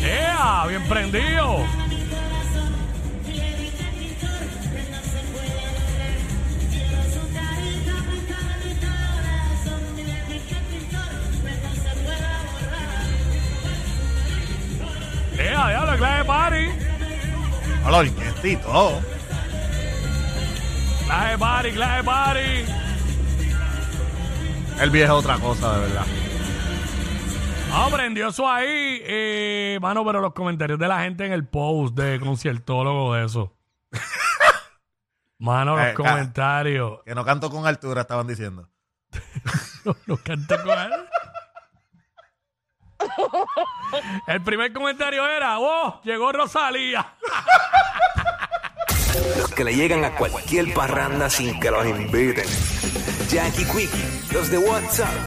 ¡Ea! 0.00 0.64
Bien 0.66 0.82
prendido. 0.88 1.66
¡Ea! 15.38 15.68
¡Diablo, 15.68 15.96
clase 15.98 16.18
de 16.18 16.24
party! 16.24 16.71
La 17.92 17.98
orquesta 17.98 18.48
y 18.48 18.56
todo. 18.56 19.00
¡Clase 21.04 21.38
party, 21.38 21.72
clase 21.72 22.04
party! 22.04 22.64
El 24.80 24.88
viejo 24.90 25.18
es 25.18 25.24
otra 25.24 25.36
cosa, 25.38 25.74
de 25.74 25.80
verdad. 25.88 26.06
Ah, 27.70 27.88
prendió 27.92 28.28
eso 28.28 28.48
ahí. 28.50 28.66
Eh, 29.04 29.78
mano, 29.82 30.06
pero 30.06 30.22
los 30.22 30.32
comentarios 30.32 30.78
de 30.78 30.88
la 30.88 31.02
gente 31.02 31.26
en 31.26 31.32
el 31.32 31.46
post 31.46 31.94
de 31.94 32.18
conciertólogo 32.18 33.12
de 33.14 33.26
eso. 33.26 33.52
Mano, 35.38 35.76
los 35.76 35.86
Eh, 35.88 35.94
ca- 35.94 36.02
comentarios. 36.10 37.00
Que 37.04 37.14
no 37.14 37.26
canto 37.26 37.50
con 37.50 37.66
altura, 37.66 38.00
estaban 38.00 38.26
diciendo. 38.26 38.70
no, 39.84 39.94
no 40.06 40.16
cante 40.16 40.56
con 40.62 40.78
él. 40.78 40.92
El 44.26 44.42
primer 44.42 44.72
comentario 44.72 45.26
era, 45.28 45.58
oh, 45.58 46.00
llegó 46.02 46.32
Rosalía. 46.32 47.14
Los 49.38 49.50
que 49.50 49.64
le 49.64 49.74
llegan 49.74 50.04
a 50.04 50.14
cualquier 50.14 50.72
parranda 50.72 51.28
sin 51.28 51.58
que 51.60 51.70
los 51.70 51.86
inviten. 51.86 52.46
Jackie 53.28 53.64
Quickie, 53.64 54.32
los 54.32 54.50
de 54.50 54.58
WhatsApp, 54.58 55.12